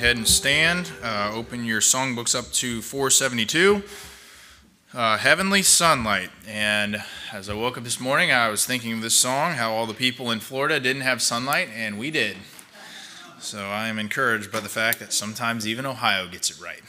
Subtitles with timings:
[0.00, 0.90] ahead and stand.
[1.02, 3.82] Uh, open your songbooks up to 472.
[4.94, 6.30] Uh, Heavenly Sunlight.
[6.48, 7.04] And
[7.34, 9.92] as I woke up this morning, I was thinking of this song, how all the
[9.92, 12.38] people in Florida didn't have sunlight, and we did.
[13.40, 16.80] So I am encouraged by the fact that sometimes even Ohio gets it right.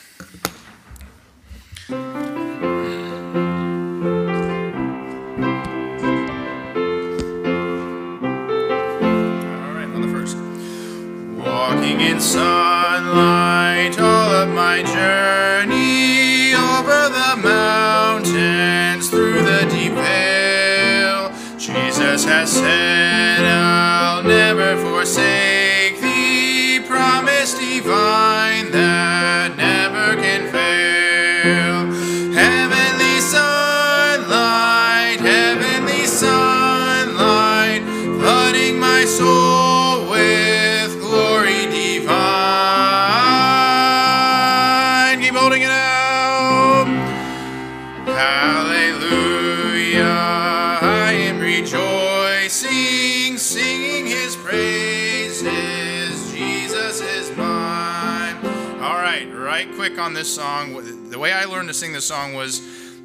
[11.46, 12.71] All
[14.72, 21.30] my journey over the mountains through the deep vale.
[21.58, 25.51] Jesus has said, I'll never forsake
[60.12, 61.10] on this song.
[61.10, 62.60] The way I learned to sing this song was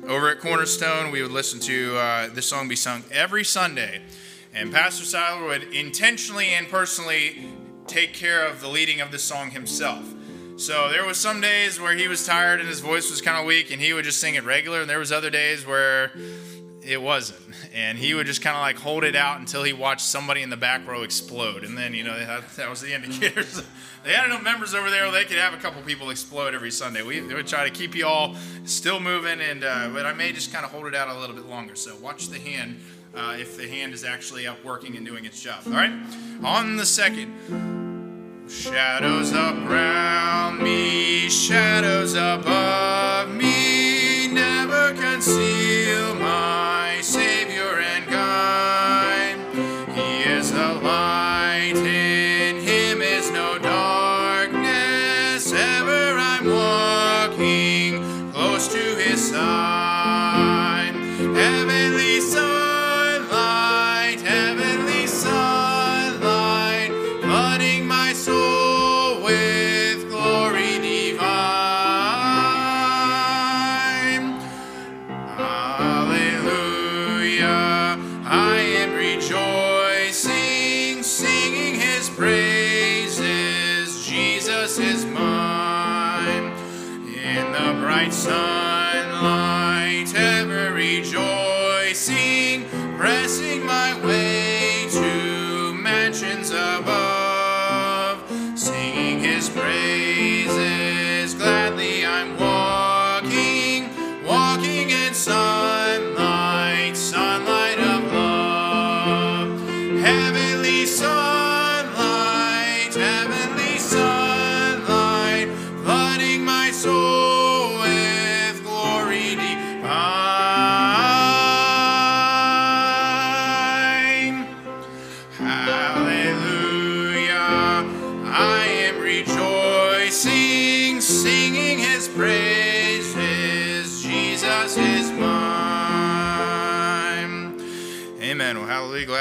[0.08, 1.12] over at Cornerstone.
[1.12, 4.02] We would listen to uh, this song be sung every Sunday.
[4.52, 7.46] And Pastor Siler would intentionally and personally
[7.86, 10.04] take care of the leading of this song himself.
[10.56, 13.46] So there was some days where he was tired and his voice was kind of
[13.46, 14.80] weak, and he would just sing it regular.
[14.80, 16.10] And there was other days where
[16.86, 17.40] it wasn't,
[17.74, 20.50] and he would just kind of like hold it out until he watched somebody in
[20.50, 23.42] the back row explode, and then you know that, was the indicator.
[23.56, 23.62] So
[24.04, 27.02] they had enough members over there; they could have a couple people explode every Sunday.
[27.02, 30.32] We, we would try to keep you all still moving, and uh, but I may
[30.32, 31.74] just kind of hold it out a little bit longer.
[31.74, 32.80] So watch the hand.
[33.14, 35.62] Uh, if the hand is actually up working and doing its job.
[35.66, 35.90] All right?
[36.44, 37.32] On the second,
[38.48, 46.25] Shadows around me, shadows above me, never conceal my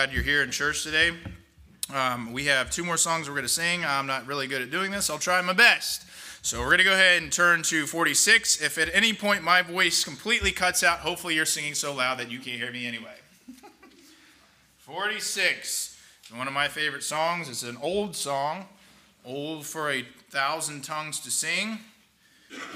[0.06, 1.14] Glad you're here in church today.
[1.92, 3.84] Um, we have two more songs we're going to sing.
[3.84, 5.10] I'm not really good at doing this.
[5.10, 6.06] I'll try my best.
[6.46, 8.62] So we're going to go ahead and turn to 46.
[8.62, 12.30] If at any point my voice completely cuts out, hopefully you're singing so loud that
[12.30, 13.16] you can't hear me anyway.
[14.78, 16.00] 46.
[16.36, 17.50] One of my favorite songs.
[17.50, 18.66] It's an old song,
[19.26, 21.80] old for a thousand tongues to sing.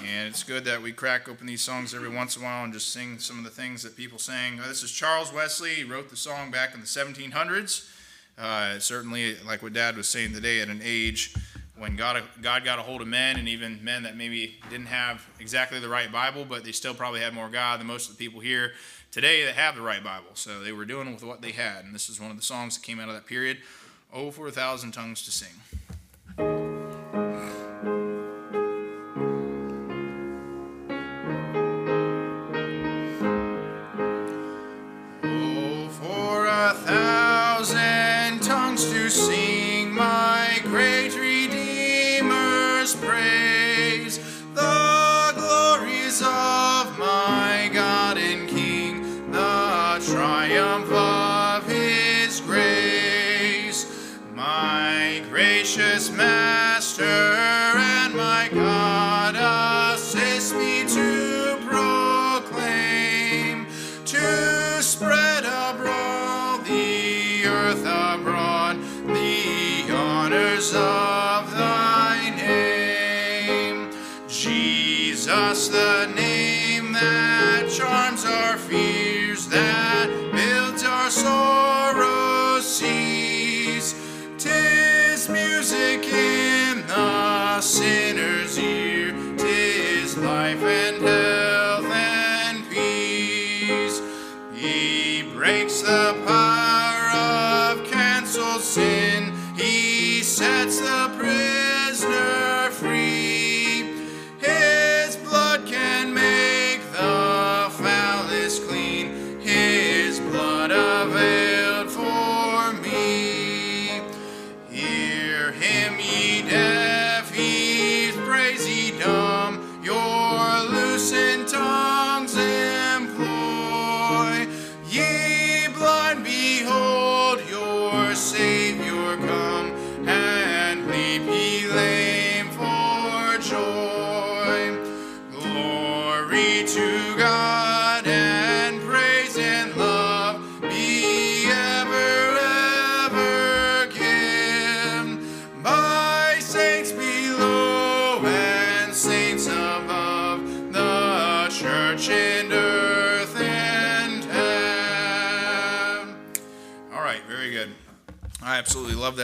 [0.05, 2.73] And it's good that we crack open these songs every once in a while and
[2.73, 4.59] just sing some of the things that people sang.
[4.59, 5.75] Uh, this is Charles Wesley.
[5.75, 7.89] He wrote the song back in the 1700s.
[8.37, 11.33] Uh, certainly, like what Dad was saying today, at an age
[11.77, 15.25] when God, God got a hold of men and even men that maybe didn't have
[15.39, 18.23] exactly the right Bible, but they still probably had more God than most of the
[18.23, 18.73] people here
[19.11, 20.31] today that have the right Bible.
[20.33, 21.85] So they were doing with what they had.
[21.85, 23.57] And this is one of the songs that came out of that period.
[24.13, 25.53] Oh, for a thousand tongues to sing.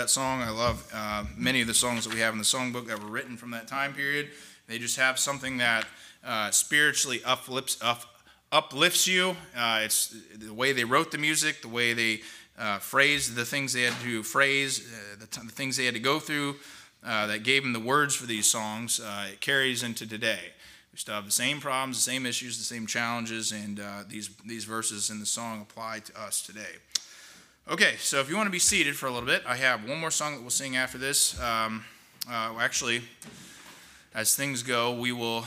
[0.05, 0.39] That song.
[0.43, 3.09] I love uh, many of the songs that we have in the songbook that were
[3.09, 4.29] written from that time period.
[4.67, 5.87] They just have something that
[6.23, 8.01] uh, spiritually uplifts, up,
[8.51, 9.35] uplifts you.
[9.57, 12.21] Uh, it's the way they wrote the music, the way they
[12.59, 15.95] uh, phrased the things they had to phrase, uh, the, t- the things they had
[15.95, 16.57] to go through
[17.03, 19.01] uh, that gave them the words for these songs.
[19.31, 20.53] It carries into today.
[20.93, 24.65] We still have the same problems, the same issues, the same challenges, and these, these
[24.65, 26.75] verses in the song apply to us today.
[27.67, 29.97] Okay, so if you want to be seated for a little bit, I have one
[29.97, 31.41] more song that we'll sing after this.
[31.41, 31.83] Um,
[32.29, 33.01] uh, actually,
[34.13, 35.45] as things go, we will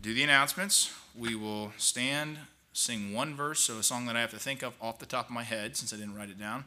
[0.00, 0.90] do the announcements.
[1.14, 2.38] We will stand,
[2.72, 5.26] sing one verse, so a song that I have to think of off the top
[5.26, 6.64] of my head since I didn't write it down.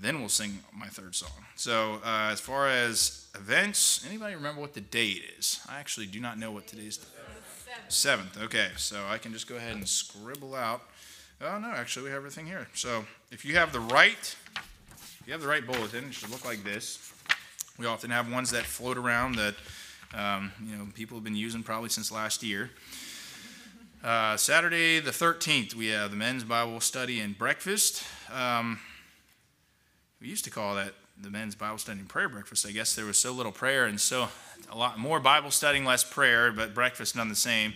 [0.00, 1.44] Then we'll sing my third song.
[1.56, 5.60] So, uh, as far as events, anybody remember what the date is?
[5.68, 6.98] I actually do not know what today's.
[7.88, 8.40] Seventh.
[8.40, 10.80] Okay, so I can just go ahead and scribble out.
[11.42, 12.66] Oh no, actually we have everything here.
[12.74, 14.36] So if you have the right,
[14.96, 17.12] if you have the right bulletin, it should look like this.
[17.78, 19.54] We often have ones that float around that
[20.12, 22.70] um, you know people have been using probably since last year.
[24.02, 28.02] Uh, Saturday the 13th, we have the men's Bible study and breakfast.
[28.32, 28.80] Um,
[30.20, 32.66] we used to call that the men's Bible study and prayer breakfast.
[32.66, 34.28] I guess there was so little prayer and so
[34.72, 37.74] a lot more Bible studying, less prayer, but breakfast none the same.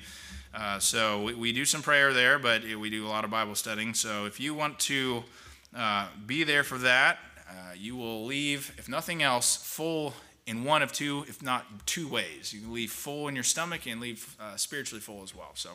[0.52, 3.54] Uh, so we, we, do some prayer there, but we do a lot of Bible
[3.54, 3.92] studying.
[3.92, 5.24] So if you want to
[5.74, 10.14] uh, be there for that, uh, you will leave, if nothing else, full
[10.46, 12.52] in one of two, if not two ways.
[12.52, 15.52] You can leave full in your stomach and leave uh, spiritually full as well.
[15.54, 15.70] So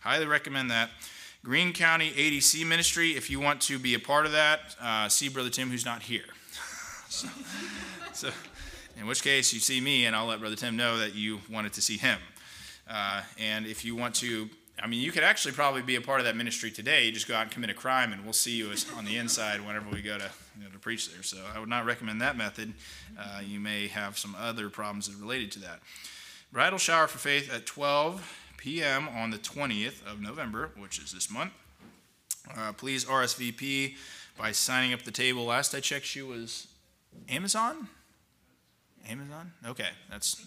[0.00, 0.90] highly recommend that.
[1.44, 5.28] Greene County ADC Ministry, if you want to be a part of that, uh, see
[5.28, 6.24] Brother Tim, who's not here.
[7.08, 7.28] so,
[8.12, 8.30] so,
[8.98, 11.72] in which case, you see me, and I'll let Brother Tim know that you wanted
[11.74, 12.18] to see him.
[12.88, 14.48] Uh, and if you want to,
[14.82, 17.06] I mean, you could actually probably be a part of that ministry today.
[17.06, 19.66] You just go out and commit a crime, and we'll see you on the inside
[19.66, 21.22] whenever we go to, you know, to preach there.
[21.22, 22.74] So I would not recommend that method.
[23.18, 25.80] Uh, you may have some other problems related to that.
[26.52, 29.08] Bridal shower for faith at 12 p.m.
[29.08, 31.52] on the 20th of November, which is this month.
[32.56, 33.94] Uh, please RSVP
[34.38, 35.46] by signing up the table.
[35.46, 36.68] Last I checked, she was
[37.28, 37.88] Amazon.
[39.08, 39.52] Amazon.
[39.66, 40.44] Okay, that's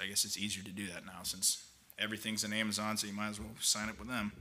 [0.00, 1.63] I guess it's easier to do that now since
[1.98, 4.32] everything's in Amazon, so you might as well sign up with them.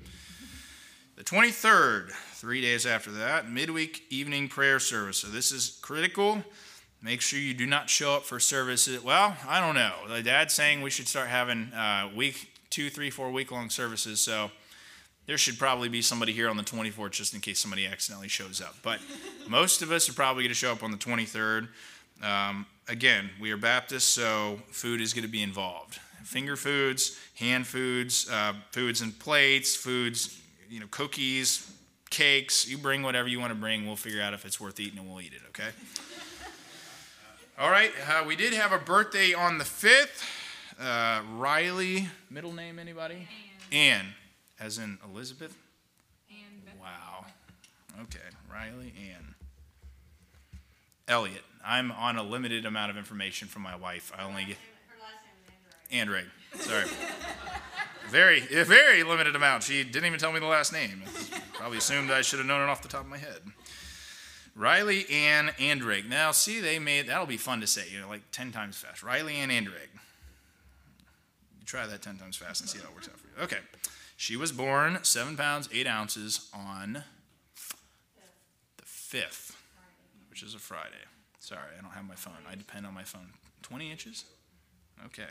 [1.16, 5.20] The 23rd, three days after that, midweek evening prayer service.
[5.20, 6.44] So this is critical.
[7.04, 9.04] Make sure you do not show up for services.
[9.04, 9.94] Well, I don't know.
[10.08, 14.22] The dad's saying we should start having uh, week two, three, four week long services.
[14.22, 14.50] So
[15.28, 18.60] there should probably be somebody here on the 24th just in case somebody accidentally shows
[18.60, 18.76] up.
[18.82, 19.00] But
[19.48, 21.68] most of us are probably going to show up on the 23rd.
[22.24, 26.00] Um, again, we are Baptists, so food is going to be involved.
[26.24, 30.40] Finger foods, hand foods, uh, foods and plates, foods,
[30.70, 31.70] you know, cookies,
[32.10, 32.68] cakes.
[32.68, 33.86] You bring whatever you want to bring.
[33.86, 35.70] We'll figure out if it's worth eating and we'll eat it, okay?
[37.60, 40.24] All right, uh, we did have a birthday on the 5th.
[40.82, 43.28] Uh, Riley, middle name, anybody?
[43.72, 43.78] Ann.
[43.78, 44.06] Ann,
[44.60, 45.56] as in Elizabeth?
[46.30, 47.26] Beth- Wow.
[48.02, 48.20] Okay,
[48.52, 49.36] Riley Ann.
[51.08, 51.44] Elliot.
[51.66, 54.12] I'm on a limited amount of information from my wife.
[54.18, 54.58] I only get
[55.94, 56.86] is Sorry.
[58.10, 59.64] very, very limited amount.
[59.64, 61.04] She didn't even tell me the last name.
[61.54, 63.42] Probably assumed I should have known it off the top of my head.
[64.56, 66.10] Riley Ann Andrade.
[66.10, 67.84] Now, see, they made that'll be fun to say.
[67.92, 69.02] You know, like ten times fast.
[69.04, 69.90] Riley Ann Andrade.
[71.66, 73.44] Try that ten times fast and see how it works out for you.
[73.46, 73.58] Okay.
[74.16, 77.04] She was born seven pounds, eight ounces on
[78.78, 79.54] the 5th,
[80.30, 80.96] which is a Friday.
[81.40, 82.46] Sorry, I don't have my phone.
[82.50, 83.34] I depend on my phone.
[83.64, 84.26] 20 inches?
[85.08, 85.30] Okay.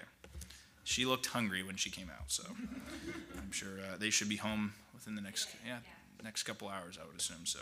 [0.84, 2.42] She looked hungry when she came out, so
[3.38, 5.78] I'm sure uh, they should be home within the next yeah
[6.22, 7.44] next couple hours, I would assume.
[7.44, 7.60] So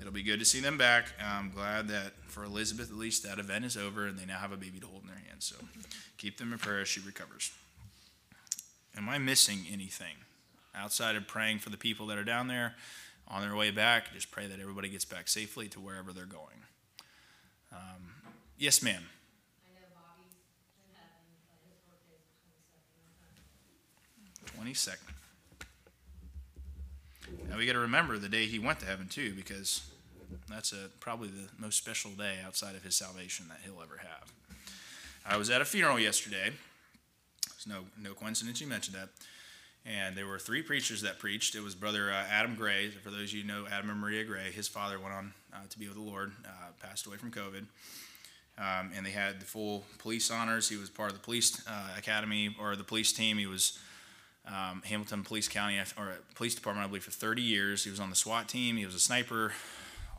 [0.00, 1.12] it'll be good to see them back.
[1.22, 4.52] I'm glad that for Elizabeth at least that event is over and they now have
[4.52, 5.44] a baby to hold in their hands.
[5.44, 5.56] So
[6.18, 7.50] keep them in prayer as she recovers.
[8.96, 10.16] Am I missing anything
[10.74, 12.74] outside of praying for the people that are down there
[13.26, 14.12] on their way back?
[14.12, 16.62] Just pray that everybody gets back safely to wherever they're going.
[17.72, 18.12] Um,
[18.56, 19.02] yes, ma'am.
[24.60, 24.96] 22nd.
[27.48, 29.82] Now we got to remember the day he went to heaven too, because
[30.48, 34.32] that's a, probably the most special day outside of his salvation that he'll ever have.
[35.26, 36.52] I was at a funeral yesterday.
[37.54, 39.08] It's no no coincidence you mentioned that.
[39.86, 41.54] And there were three preachers that preached.
[41.54, 42.88] It was Brother uh, Adam Gray.
[42.88, 45.78] For those of you know Adam and Maria Gray, his father went on uh, to
[45.78, 47.66] be with the Lord, uh, passed away from COVID.
[48.56, 50.68] Um, and they had the full police honors.
[50.68, 53.36] He was part of the police uh, academy or the police team.
[53.36, 53.78] He was
[54.46, 57.84] um, Hamilton Police County or Police Department, I believe, for 30 years.
[57.84, 58.76] He was on the SWAT team.
[58.76, 59.52] He was a sniper,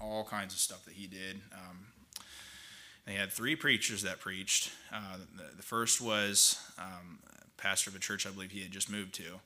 [0.02, 1.42] all kinds of stuff that he did.
[1.54, 1.88] Um,
[3.06, 4.72] they had three preachers that preached.
[4.92, 7.20] Uh, the, the, first was um,
[7.56, 9.40] pastor of a church I believe he had just moved to,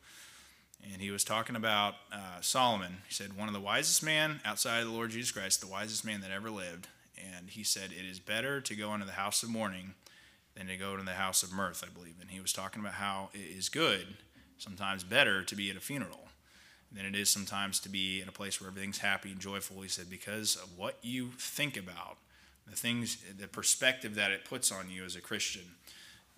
[0.93, 3.00] and he was talking about uh, Solomon.
[3.05, 6.05] He said, "One of the wisest man outside of the Lord Jesus Christ, the wisest
[6.05, 6.88] man that ever lived."
[7.36, 9.93] And he said, "It is better to go into the house of mourning."
[10.55, 12.15] Than to go into the house of mirth, I believe.
[12.19, 14.17] And he was talking about how it is good
[14.60, 16.30] sometimes better to be at a funeral
[16.92, 19.82] than it is sometimes to be in a place where everything's happy and joyful.
[19.82, 22.18] He said, because of what you think about,
[22.68, 25.63] the things, the perspective that it puts on you as a Christian.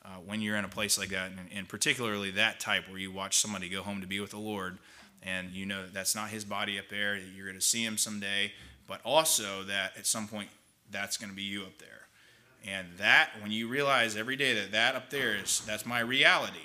[0.03, 3.11] Uh, when you're in a place like that, and, and, particularly that type where you
[3.11, 4.79] watch somebody go home to be with the Lord,
[5.21, 7.97] and you know that that's not his body up there, you're going to see him
[7.97, 8.51] someday,
[8.87, 10.49] but also that at some point
[10.89, 12.07] that's going to be you up there.
[12.65, 16.57] And that, when you realize every day that that up there is, that's my reality,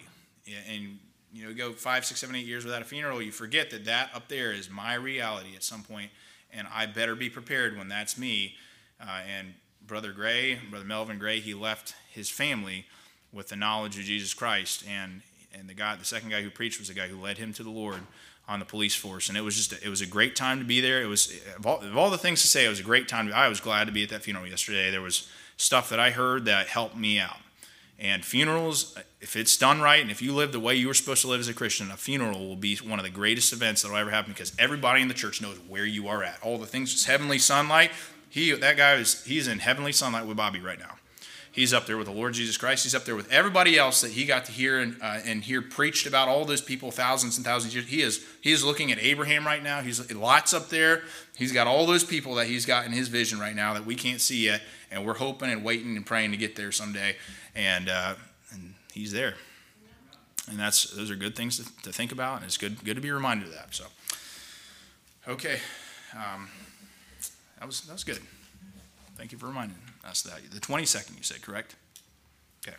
[0.70, 0.98] and
[1.32, 4.10] you know, go five, six, seven, eight years without a funeral, you forget that that
[4.14, 6.10] up there is my reality at some point,
[6.52, 8.54] and I better be prepared when that's me.
[9.00, 9.54] Uh, and
[9.86, 12.86] Brother Gray, Brother Melvin Gray, he left his family
[13.32, 15.22] with the knowledge of Jesus Christ, and
[15.58, 17.62] and the guy, the second guy who preached was the guy who led him to
[17.62, 18.00] the Lord
[18.48, 20.64] on the police force, and it was just a, it was a great time to
[20.64, 21.02] be there.
[21.02, 23.28] It was of all, of all the things to say, it was a great time.
[23.28, 24.90] To, I was glad to be at that funeral yesterday.
[24.90, 27.38] There was stuff that I heard that helped me out.
[27.98, 31.22] And funerals, if it's done right, and if you live the way you were supposed
[31.22, 33.88] to live as a Christian, a funeral will be one of the greatest events that
[33.88, 36.38] will ever happen because everybody in the church knows where you are at.
[36.42, 37.90] All the things, it's heavenly sunlight.
[38.28, 40.96] He, that guy is, he's in heavenly sunlight with Bobby right now.
[41.56, 42.82] He's up there with the Lord Jesus Christ.
[42.82, 45.62] He's up there with everybody else that he got to hear and, uh, and hear
[45.62, 47.88] preached about all those people, thousands and thousands of years.
[47.88, 49.80] He is, he is looking at Abraham right now.
[49.80, 51.04] He's lots up there.
[51.34, 53.94] He's got all those people that he's got in his vision right now that we
[53.94, 54.60] can't see yet.
[54.90, 57.16] And we're hoping and waiting and praying to get there someday.
[57.54, 58.14] And, uh,
[58.52, 59.34] and he's there.
[60.48, 63.00] And that's those are good things to, to, think about, and it's good good to
[63.00, 63.74] be reminded of that.
[63.74, 63.86] So,
[65.26, 65.58] okay,
[66.14, 66.48] um,
[67.58, 68.20] that was that was good.
[69.16, 70.48] Thank you for reminding us that.
[70.50, 71.74] The 22nd, you said, correct?
[72.66, 72.76] Okay.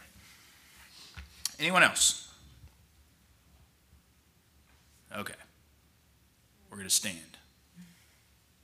[1.59, 2.31] Anyone else?
[5.15, 5.33] Okay.
[6.69, 7.17] We're going to stand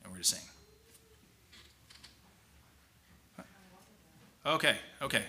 [0.03, 0.52] and we're going to sing.
[4.45, 5.23] Okay, okay.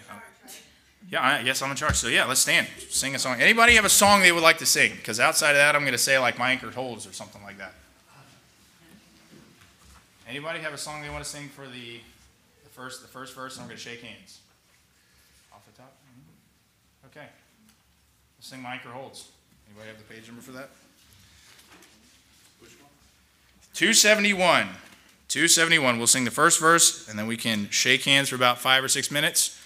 [1.11, 1.97] Yeah, I, yes, I'm in charge.
[1.97, 2.66] So yeah, let's stand.
[2.88, 3.40] Sing a song.
[3.40, 4.92] Anybody have a song they would like to sing?
[4.97, 7.59] Because outside of that, I'm going to say like my anchor holds or something like
[7.59, 7.75] that.
[10.28, 12.00] Anybody have a song they want to sing for the,
[12.64, 13.59] the first the first verse?
[13.59, 14.40] I'm going to shake hands.
[15.52, 15.92] Off the top.
[15.92, 17.18] Mm-hmm.
[17.18, 17.28] Okay.
[18.38, 19.28] Let's sing my anchor holds.
[19.68, 20.71] Anybody have the page number for that?
[22.61, 22.90] Which one?
[23.75, 24.68] 271.
[25.35, 25.99] 271.
[25.99, 28.88] We'll sing the first verse, and then we can shake hands for about five or
[28.88, 29.61] six minutes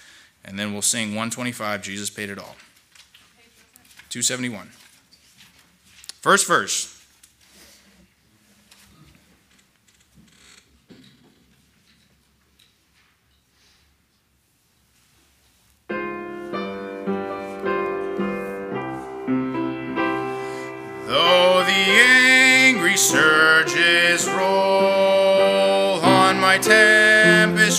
[0.45, 2.55] and then we'll sing 125, Jesus Paid It All.
[4.09, 4.69] 271.
[6.21, 6.98] First verse.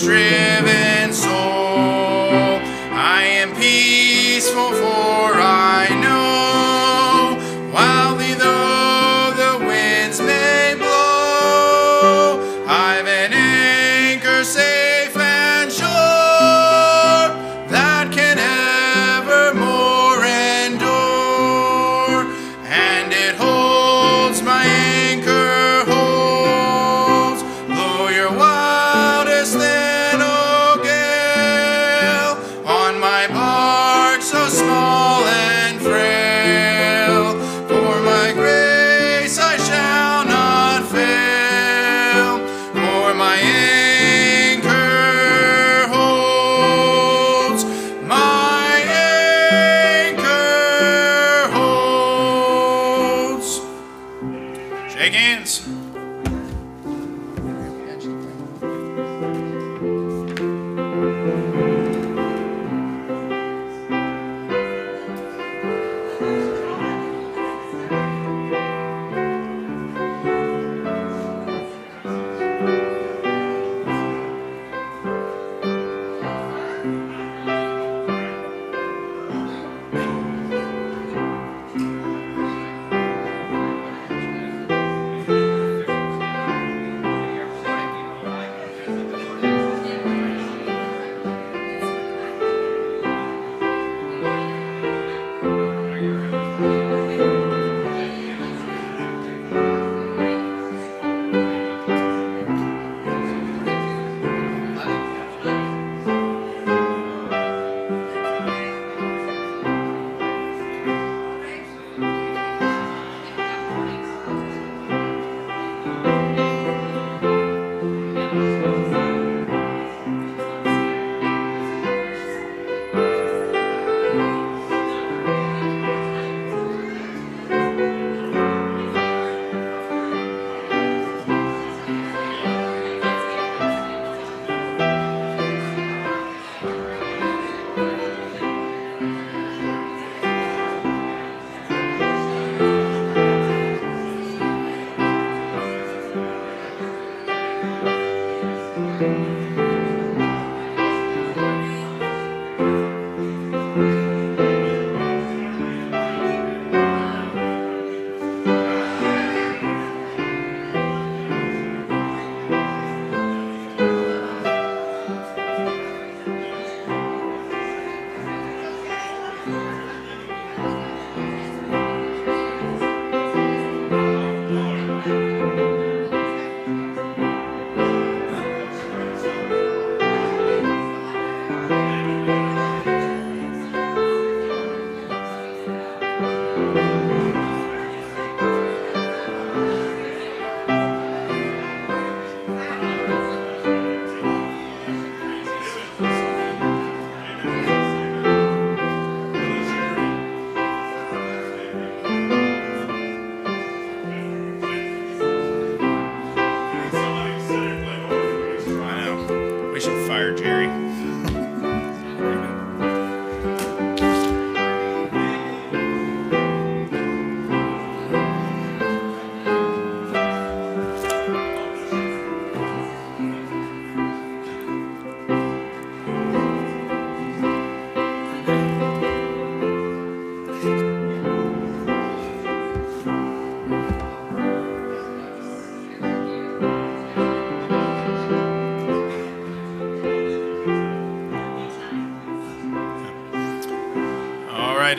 [0.03, 1.00] Driven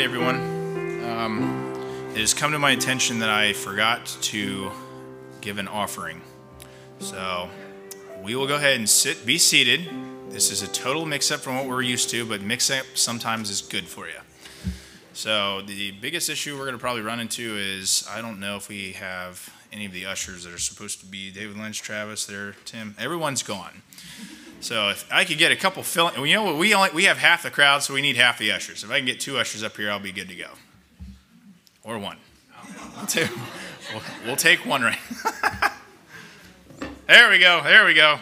[0.02, 0.34] everyone.
[1.04, 4.72] Um, it has come to my attention that I forgot to
[5.40, 6.20] give an offering.
[6.98, 7.48] So
[8.20, 9.88] we will go ahead and sit, be seated.
[10.28, 13.48] This is a total mix up from what we're used to, but mix up sometimes
[13.48, 14.18] is good for you.
[15.12, 18.68] So the biggest issue we're going to probably run into is I don't know if
[18.68, 22.56] we have any of the ushers that are supposed to be David Lynch, Travis, there,
[22.64, 22.96] Tim.
[22.98, 23.82] Everyone's gone.
[24.62, 26.56] So if I could get a couple fill, you know what?
[26.56, 28.84] We only we have half the crowd, so we need half the ushers.
[28.84, 30.50] If I can get two ushers up here, I'll be good to go.
[31.82, 32.16] Or one.
[33.08, 33.26] Two.
[33.92, 34.98] We'll, we'll take one right.
[37.08, 37.60] there we go.
[37.64, 38.20] There we go.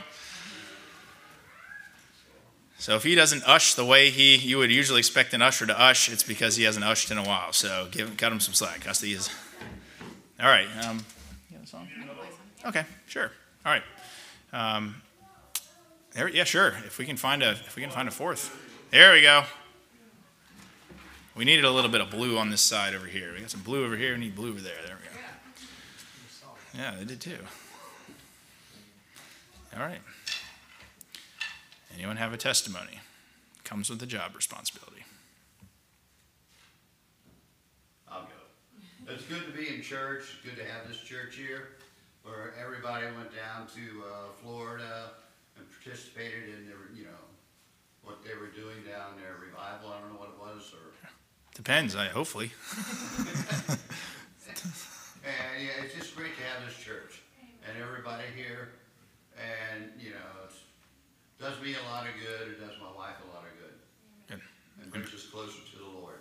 [2.79, 5.79] So if he doesn't ush the way he you would usually expect an usher to
[5.79, 7.53] ush, it's because he hasn't ushed in a while.
[7.53, 8.85] So give him, cut him some slack.
[8.85, 9.31] That's the easy.
[10.41, 10.69] All right.
[10.87, 11.05] Um,
[11.51, 11.89] you got a song?
[12.65, 13.31] Okay, sure.
[13.67, 13.83] All right.
[14.55, 15.03] Um,
[16.13, 16.69] there, yeah, sure.
[16.85, 18.57] If we can find a if we can find a fourth.
[18.91, 19.45] There we go.
[21.37, 23.33] We needed a little bit of blue on this side over here.
[23.33, 24.15] We got some blue over here.
[24.15, 24.75] We need blue over there.
[24.85, 26.83] There we go.
[26.83, 27.39] Yeah, they did too.
[29.77, 30.01] All right.
[31.95, 33.01] Anyone have a testimony?
[33.63, 35.05] Comes with a job responsibility.
[38.11, 39.13] I'll go.
[39.13, 41.69] It's good to be in church, good to have this church here,
[42.25, 45.11] where everybody went down to, uh, Florida
[45.83, 47.25] participated in their, you know,
[48.03, 50.93] what they were doing down there, revival, I don't know what it was, or,
[51.55, 51.97] Depends.
[51.97, 52.53] I hopefully.
[53.69, 53.79] and,
[55.61, 57.23] yeah, it's just great to have this church,
[57.67, 58.69] and everybody here,
[59.37, 60.57] and, you know, it's,
[61.41, 63.77] does me a lot of good, it does my wife a lot of good,
[64.29, 64.41] Good.
[64.83, 66.21] and brings us closer to the Lord.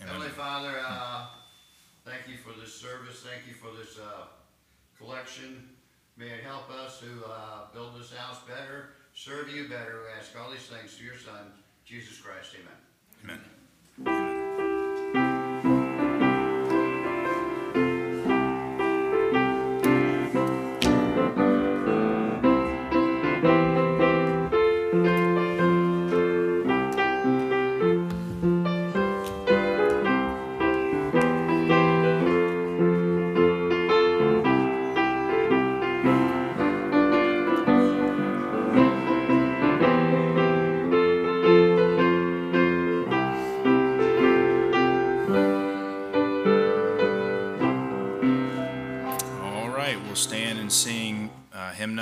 [0.00, 0.08] Amen.
[0.08, 1.26] Heavenly Father, uh,
[2.04, 3.24] thank you for this service.
[3.24, 4.26] Thank you for this uh,
[4.98, 5.71] collection.
[6.16, 10.02] May it help us to uh, build this house better, serve you better.
[10.04, 11.52] We ask all these things through your Son,
[11.84, 12.54] Jesus Christ.
[13.24, 13.40] Amen.
[14.04, 14.36] Amen.
[14.36, 14.41] All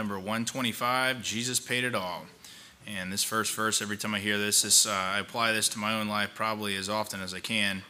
[0.00, 2.22] number 125, Jesus Paid It All.
[2.86, 5.78] And this first verse, every time I hear this, this uh, I apply this to
[5.78, 7.82] my own life probably as often as I can.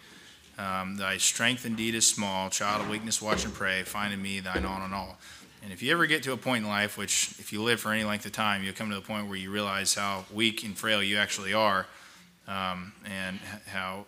[0.59, 4.41] Um, thy strength indeed is small, child of weakness, watch and pray, find in me
[4.41, 5.19] thine all and all.
[5.63, 7.93] And if you ever get to a point in life, which if you live for
[7.93, 10.77] any length of time, you'll come to the point where you realize how weak and
[10.77, 11.87] frail you actually are,
[12.49, 14.05] um, and how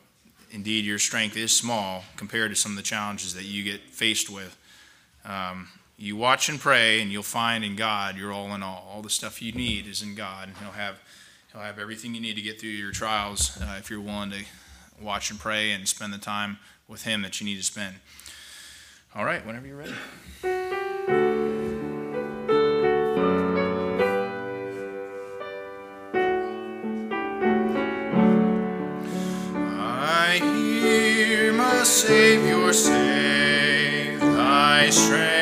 [0.50, 4.28] indeed your strength is small compared to some of the challenges that you get faced
[4.28, 4.58] with.
[5.24, 5.68] Um,
[6.02, 8.88] you watch and pray, and you'll find in God you're all in all.
[8.92, 11.00] All the stuff you need is in God, and He'll have
[11.52, 14.44] He'll have everything you need to get through your trials uh, if you're willing to
[15.00, 17.96] watch and pray and spend the time with Him that you need to spend.
[19.14, 19.94] All right, whenever you're ready.
[29.78, 35.41] I hear my Savior say, Thy strength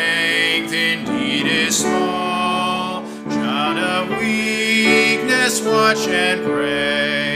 [1.70, 3.02] is small.
[3.28, 7.29] Child of weakness, watch and pray.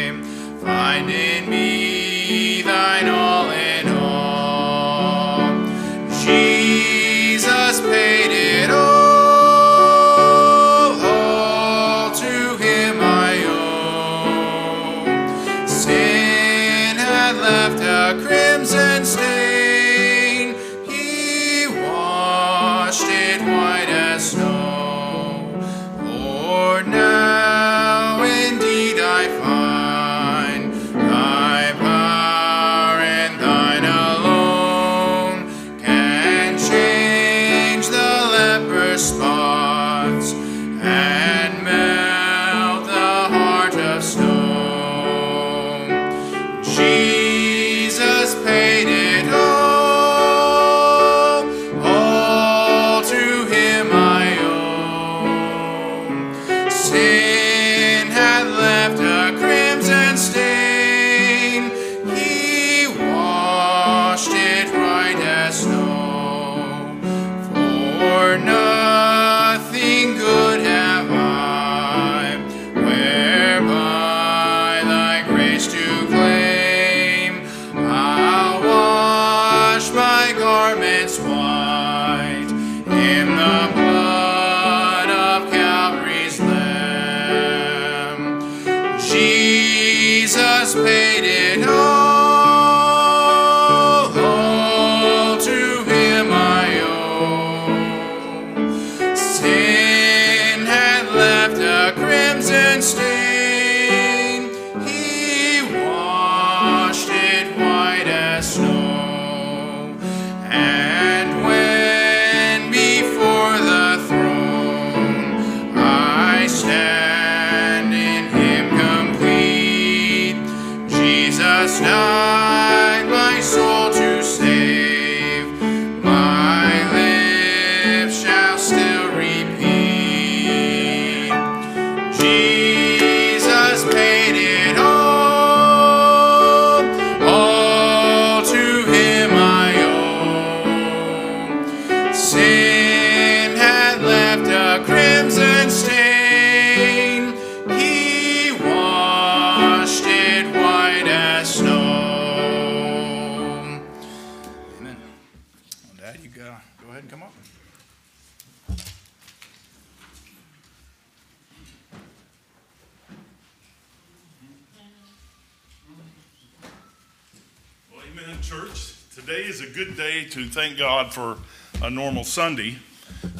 [171.05, 171.39] God for
[171.85, 172.77] a normal Sunday.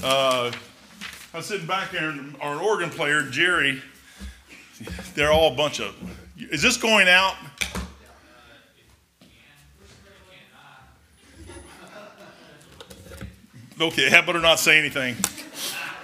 [0.03, 0.53] Uh,
[1.33, 3.83] I was sitting back there, and our organ player, Jerry,
[5.15, 5.95] they're all a bunch of.
[6.37, 7.35] Is this going out?
[13.81, 15.17] Okay, I better not say anything.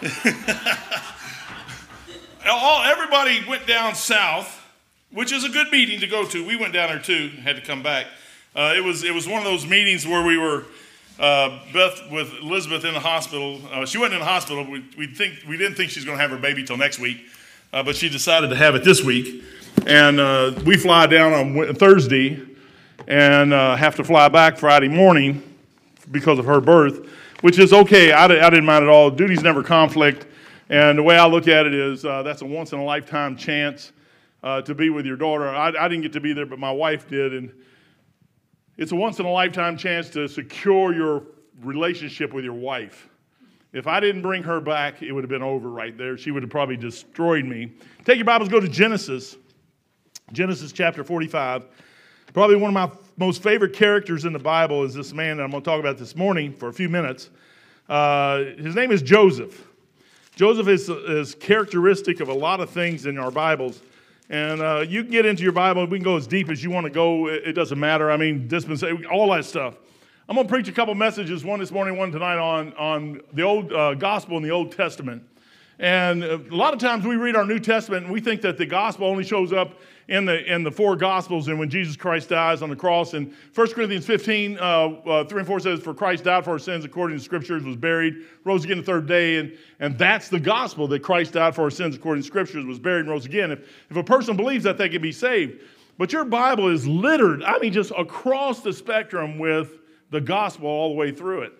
[2.48, 4.60] All, everybody went down south,
[5.12, 6.44] which is a good meeting to go to.
[6.44, 8.06] We went down there too, had to come back.
[8.56, 10.64] Uh, it, was, it was one of those meetings where we were,
[11.20, 13.60] uh, Beth with Elizabeth in the hospital.
[13.70, 14.64] Uh, she went in the hospital.
[14.64, 16.98] We, we, think, we didn't think she was going to have her baby till next
[16.98, 17.26] week,
[17.74, 19.44] uh, but she decided to have it this week.
[19.86, 22.40] And uh, we fly down on Thursday
[23.06, 25.42] and uh, have to fly back Friday morning
[26.10, 27.06] because of her birth,
[27.42, 28.12] which is okay.
[28.12, 29.10] I, I didn't mind at all.
[29.10, 30.26] Duties never conflict.
[30.70, 33.92] And the way I look at it is that's a once in a lifetime chance
[34.42, 35.48] to be with your daughter.
[35.48, 37.34] I, I, didn't get to be there, but my wife did.
[37.34, 37.52] And
[38.80, 41.22] it's a once in a lifetime chance to secure your
[41.62, 43.10] relationship with your wife.
[43.74, 46.16] If I didn't bring her back, it would have been over right there.
[46.16, 47.72] She would have probably destroyed me.
[48.06, 49.36] Take your Bibles, go to Genesis,
[50.32, 51.66] Genesis chapter 45.
[52.32, 55.50] Probably one of my most favorite characters in the Bible is this man that I'm
[55.50, 57.28] going to talk about this morning for a few minutes.
[57.86, 59.68] Uh, his name is Joseph.
[60.36, 63.82] Joseph is, is characteristic of a lot of things in our Bibles.
[64.30, 66.70] And uh, you can get into your Bible, we can go as deep as you
[66.70, 67.26] want to go.
[67.26, 68.12] It, it doesn't matter.
[68.12, 69.74] I mean, dispensation, all that stuff.
[70.28, 73.42] I'm going to preach a couple messages, one this morning, one tonight, on, on the
[73.42, 75.24] Old uh, Gospel in the Old Testament.
[75.80, 78.66] And a lot of times we read our New Testament and we think that the
[78.66, 82.62] gospel only shows up in the, in the four gospels and when Jesus Christ dies
[82.62, 83.14] on the cross.
[83.14, 86.58] And 1 Corinthians 15, uh, uh, 3 and 4 says, For Christ died for our
[86.58, 89.36] sins according to scriptures, was buried, rose again the third day.
[89.36, 92.80] And, and that's the gospel that Christ died for our sins according to scriptures, was
[92.80, 93.52] buried, and rose again.
[93.52, 95.60] If, if a person believes that, they can be saved.
[95.96, 99.78] But your Bible is littered, I mean, just across the spectrum with
[100.10, 101.52] the gospel all the way through it.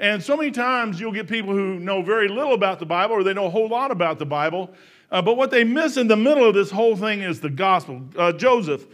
[0.00, 3.22] And so many times you'll get people who know very little about the Bible or
[3.22, 4.70] they know a whole lot about the Bible.
[5.10, 8.02] Uh, but what they miss in the middle of this whole thing is the gospel.
[8.16, 8.86] Uh, Joseph,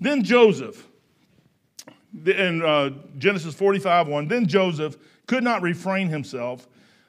[0.00, 0.86] then Joseph,
[2.24, 6.68] in uh, Genesis 45 1, then Joseph could not refrain himself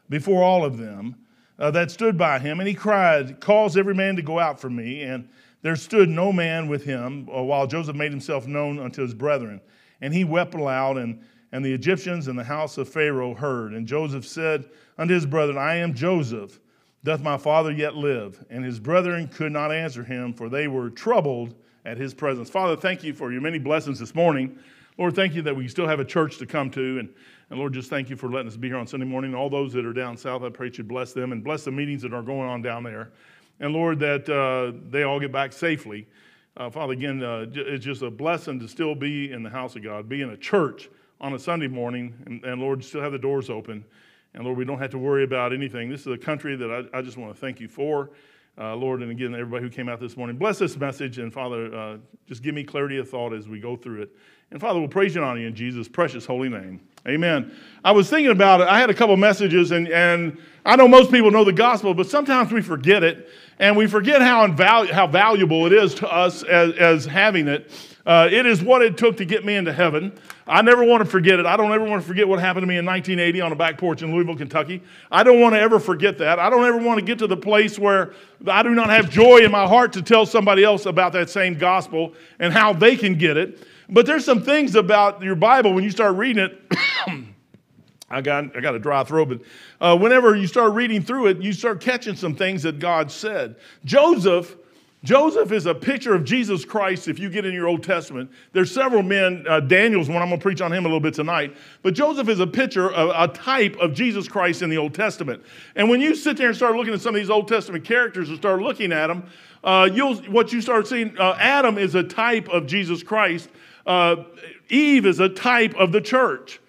[0.09, 1.15] before all of them
[1.59, 4.75] uh, that stood by him, and he cried, Cause every man to go out from
[4.75, 5.03] me.
[5.03, 5.29] And
[5.61, 9.61] there stood no man with him, uh, while Joseph made himself known unto his brethren.
[10.01, 13.73] And he wept aloud, and and the Egyptians and the house of Pharaoh heard.
[13.73, 16.59] And Joseph said unto his brethren, I am Joseph.
[17.07, 18.43] Doth my father yet live?
[18.49, 22.49] And his brethren could not answer him, for they were troubled at his presence.
[22.49, 24.59] Father, thank you for your many blessings this morning.
[24.97, 26.99] Lord, thank you that we still have a church to come to.
[26.99, 27.07] And,
[27.49, 29.33] and Lord, just thank you for letting us be here on Sunday morning.
[29.33, 32.01] All those that are down south, I pray you bless them and bless the meetings
[32.01, 33.13] that are going on down there.
[33.61, 36.09] And Lord, that uh, they all get back safely.
[36.57, 39.83] Uh, Father, again, uh, it's just a blessing to still be in the house of
[39.83, 40.89] God, be in a church
[41.21, 43.85] on a Sunday morning, and, and Lord, still have the doors open.
[44.33, 45.89] And Lord, we don't have to worry about anything.
[45.89, 48.11] This is a country that I, I just want to thank you for.
[48.59, 51.19] Uh, Lord, and again, everybody who came out this morning, bless this message.
[51.19, 54.09] And Father, uh, just give me clarity of thought as we go through it.
[54.49, 56.81] And Father, we'll praise you and honor you in Jesus' precious holy name.
[57.07, 57.53] Amen.
[57.83, 58.67] I was thinking about it.
[58.67, 62.07] I had a couple messages, and, and I know most people know the gospel, but
[62.07, 66.43] sometimes we forget it, and we forget how, invalu- how valuable it is to us
[66.43, 67.71] as, as having it.
[68.07, 70.17] Uh, it is what it took to get me into heaven.
[70.47, 71.45] I never want to forget it.
[71.45, 73.77] I don't ever want to forget what happened to me in 1980 on a back
[73.77, 74.81] porch in Louisville, Kentucky.
[75.11, 76.39] I don't want to ever forget that.
[76.39, 78.13] I don't ever want to get to the place where
[78.47, 81.57] I do not have joy in my heart to tell somebody else about that same
[81.57, 83.67] gospel and how they can get it.
[83.89, 86.61] But there's some things about your Bible when you start reading it.
[88.09, 89.41] I got, I got a dry throat, but
[89.81, 93.57] uh, whenever you start reading through it, you start catching some things that God said.
[93.83, 94.55] Joseph
[95.03, 98.31] Joseph is a picture of Jesus Christ if you get in your Old Testament.
[98.51, 101.13] There's several men, uh, Daniel's one, I'm going to preach on him a little bit
[101.13, 101.55] tonight.
[101.83, 105.43] But Joseph is a picture, a, a type of Jesus Christ in the Old Testament.
[105.75, 108.29] And when you sit there and start looking at some of these Old Testament characters
[108.29, 109.29] and start looking at them,
[109.63, 113.49] uh, you'll, what you start seeing, uh, Adam is a type of Jesus Christ.
[113.85, 114.23] Uh,
[114.69, 116.59] Eve is a type of the church.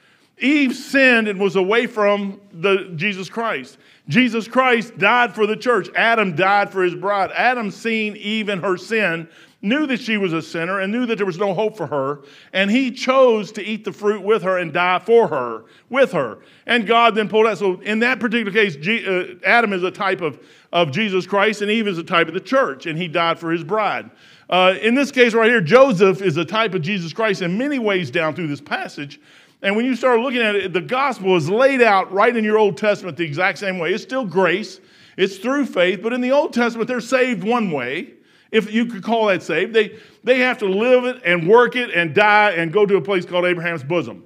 [0.41, 3.79] Eve sinned and was away from the Jesus Christ.
[4.09, 5.89] Jesus Christ died for the church.
[5.95, 7.31] Adam died for his bride.
[7.35, 9.29] Adam, seeing Eve in her sin,
[9.61, 12.21] knew that she was a sinner and knew that there was no hope for her.
[12.53, 16.39] And he chose to eat the fruit with her and die for her, with her.
[16.67, 17.59] And God then pulled out.
[17.59, 20.39] So in that particular case, uh, Adam is a type of,
[20.73, 22.87] of Jesus Christ and Eve is a type of the church.
[22.87, 24.11] And he died for his bride.
[24.49, 27.79] Uh, in this case right here, Joseph is a type of Jesus Christ in many
[27.79, 29.21] ways down through this passage.
[29.63, 32.59] And when you start looking at it, the gospel is laid out right in your
[32.59, 33.93] Old Testament the exact same way.
[33.93, 34.81] It's still grace,
[35.17, 38.15] it's through faith, but in the Old Testament, they're saved one way,
[38.53, 39.75] if you could call that saved.
[39.75, 43.01] They, they have to live it and work it and die and go to a
[43.01, 44.25] place called Abraham's bosom.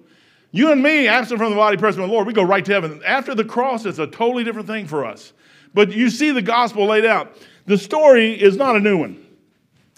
[0.51, 2.73] You and me, absent from the body, present with the Lord, we go right to
[2.73, 3.01] heaven.
[3.07, 5.33] After the cross, it's a totally different thing for us.
[5.73, 7.35] But you see the gospel laid out.
[7.64, 9.27] The story is not a new one,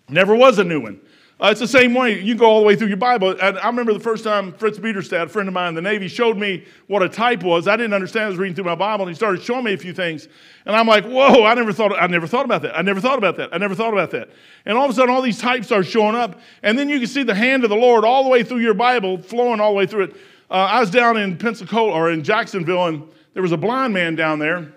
[0.08, 1.00] never was a new one.
[1.40, 2.20] Uh, it's the same way.
[2.20, 3.30] You go all the way through your Bible.
[3.42, 6.06] And I remember the first time Fritz Biederstadt, a friend of mine in the Navy,
[6.06, 7.66] showed me what a type was.
[7.66, 8.26] I didn't understand.
[8.26, 10.28] I was reading through my Bible, and he started showing me a few things.
[10.64, 12.78] And I'm like, whoa, I never thought, I never thought about that.
[12.78, 13.52] I never thought about that.
[13.52, 14.30] I never thought about that.
[14.64, 16.40] And all of a sudden, all these types are showing up.
[16.62, 18.74] And then you can see the hand of the Lord all the way through your
[18.74, 20.16] Bible, flowing all the way through it.
[20.48, 24.14] Uh, I was down in Pensacola, or in Jacksonville, and there was a blind man
[24.14, 24.72] down there.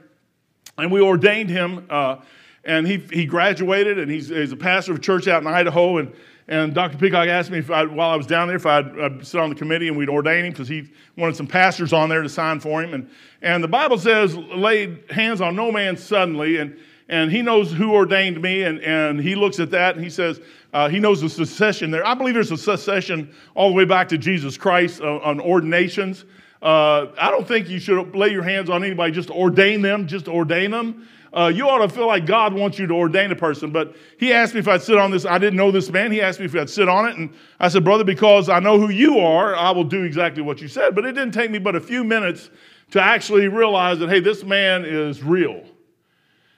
[0.79, 1.85] And we ordained him.
[1.87, 2.17] Uh,
[2.63, 5.99] and he, he graduated, and he's, he's a pastor of a church out in Idaho.
[5.99, 6.13] And
[6.49, 6.97] and Dr.
[6.97, 9.49] Peacock asked me if I, while I was down there if I'd, I'd sit on
[9.49, 12.61] the committee and we'd ordain him because he wanted some pastors on there to sign
[12.61, 12.93] for him.
[12.93, 13.09] And,
[13.41, 16.57] and the Bible says, laid hands on no man suddenly.
[16.57, 16.77] And,
[17.09, 18.63] and he knows who ordained me.
[18.63, 20.39] And, and he looks at that and he says,
[20.71, 22.05] uh, he knows the succession there.
[22.05, 26.23] I believe there's a succession all the way back to Jesus Christ uh, on ordinations.
[26.61, 30.27] Uh, I don't think you should lay your hands on anybody, just ordain them, just
[30.27, 31.07] ordain them.
[31.37, 33.69] Uh, you ought to feel like God wants you to ordain a person.
[33.69, 35.23] But he asked me if I'd sit on this.
[35.23, 36.11] I didn't know this man.
[36.11, 37.15] He asked me if I'd sit on it.
[37.15, 40.61] And I said, Brother, because I know who you are, I will do exactly what
[40.61, 40.95] you said.
[40.95, 42.49] But it didn't take me but a few minutes
[42.89, 45.63] to actually realize that, hey, this man is real.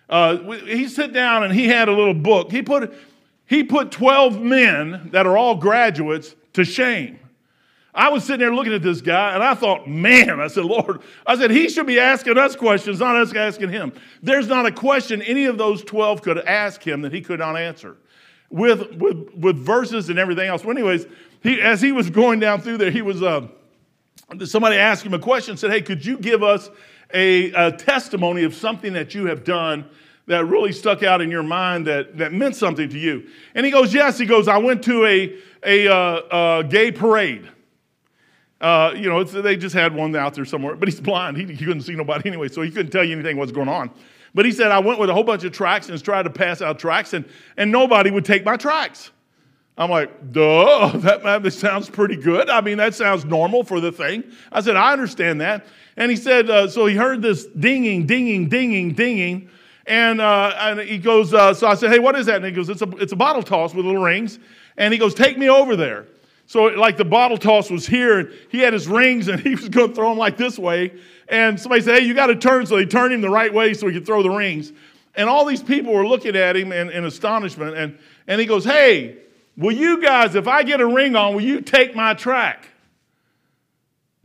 [0.10, 2.50] Uh, he sat down and he had a little book.
[2.50, 2.94] He put,
[3.48, 7.20] he put 12 men that are all graduates to shame.
[7.94, 11.02] I was sitting there looking at this guy and I thought, man, I said, Lord,
[11.26, 13.94] I said, he should be asking us questions, not us asking him.
[14.22, 17.58] There's not a question any of those 12 could ask him that he could not
[17.58, 17.98] answer
[18.50, 20.64] with, with, with verses and everything else.
[20.64, 21.08] Well, anyways,
[21.42, 23.48] he, as he was going down through there, he was, uh,
[24.46, 26.70] somebody asked him a question, said, hey, could you give us
[27.14, 29.90] a, a testimony of something that you have done
[30.28, 33.28] that really stuck out in your mind that, that meant something to you?
[33.56, 34.20] And he goes, yes.
[34.20, 37.50] He goes, I went to a, a, uh, a gay parade.
[38.62, 41.38] Uh, you know, they just had one out there somewhere, but he's blind.
[41.38, 43.90] He, he, couldn't see nobody anyway, so he couldn't tell you anything what's going on.
[44.36, 46.62] But he said, I went with a whole bunch of tracks and tried to pass
[46.62, 49.12] out tracks, and, and nobody would take my tracks.
[49.78, 52.50] I'm like, duh, that, that sounds pretty good.
[52.50, 54.26] I mean, that sounds normal for the thing.
[54.52, 55.66] I said, I understand that.
[55.96, 59.50] And he said, uh, so he heard this dinging, dinging, dinging, dinging.
[59.86, 62.36] And, uh, and he goes, uh, so I said, hey, what is that?
[62.36, 64.38] And he goes, it's a, it's a bottle toss with little rings.
[64.78, 66.06] And he goes, take me over there.
[66.50, 69.70] So, like the bottle toss was here, and he had his rings, and he was
[69.70, 71.00] going to throw them like this way.
[71.28, 72.66] And somebody said, Hey, you got to turn.
[72.66, 74.74] So they turned him the right way so he could throw the rings.
[75.14, 77.78] And all these people were looking at him in, in astonishment.
[77.78, 79.18] And, and he goes, Hey,
[79.58, 82.68] will you guys, if I get a ring on, will you take my track?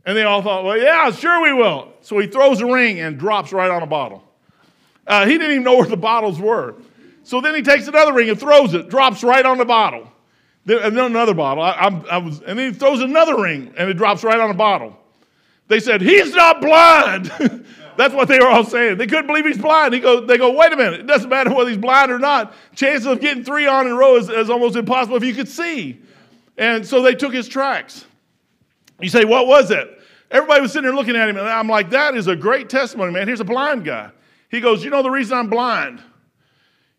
[0.03, 1.93] And they all thought, Well, yeah, sure we will.
[2.01, 4.23] So he throws a ring and drops right on a bottle.
[5.05, 6.73] Uh, he didn't even know where the bottles were.
[7.21, 10.11] So then he takes another ring and throws it, drops right on the bottle.
[10.65, 11.63] Then another bottle.
[11.63, 14.55] I, I, I was, and he throws another ring and it drops right on a
[14.55, 14.97] bottle.
[15.67, 17.31] They said, He's not blind.
[17.97, 18.97] That's what they were all saying.
[18.97, 19.93] They couldn't believe he's blind.
[19.93, 20.99] He go, they go, wait a minute.
[20.99, 22.53] It doesn't matter whether he's blind or not.
[22.75, 25.47] Chances of getting three on in a row is, is almost impossible if you could
[25.47, 26.01] see.
[26.57, 28.05] And so they took his tracks.
[28.99, 30.01] You say, what was it?
[30.31, 33.13] Everybody was sitting there looking at him, and I'm like, that is a great testimony,
[33.13, 33.27] man.
[33.27, 34.11] Here's a blind guy.
[34.49, 36.01] He goes, you know the reason I'm blind?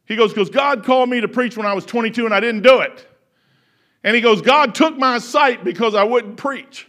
[0.06, 2.62] He goes, because God called me to preach when I was 22 and I didn't
[2.62, 3.06] do it.
[4.06, 6.86] And he goes, God took my sight because I wouldn't preach.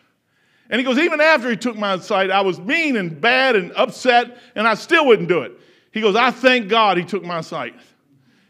[0.69, 3.71] And he goes, even after he took my sight, I was mean and bad and
[3.73, 5.53] upset, and I still wouldn't do it.
[5.91, 7.73] He goes, I thank God he took my sight.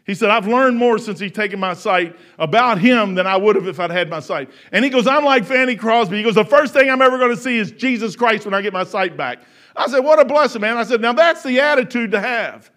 [0.04, 3.56] He said, I've learned more since he's taken my sight about him than I would
[3.56, 4.50] have if I'd had my sight.
[4.70, 6.18] And he goes, I'm like Fanny Crosby.
[6.18, 8.60] He goes, the first thing I'm ever going to see is Jesus Christ when I
[8.60, 9.38] get my sight back.
[9.76, 10.76] I said, what a blessing, man.
[10.76, 12.70] I said, now that's the attitude to have.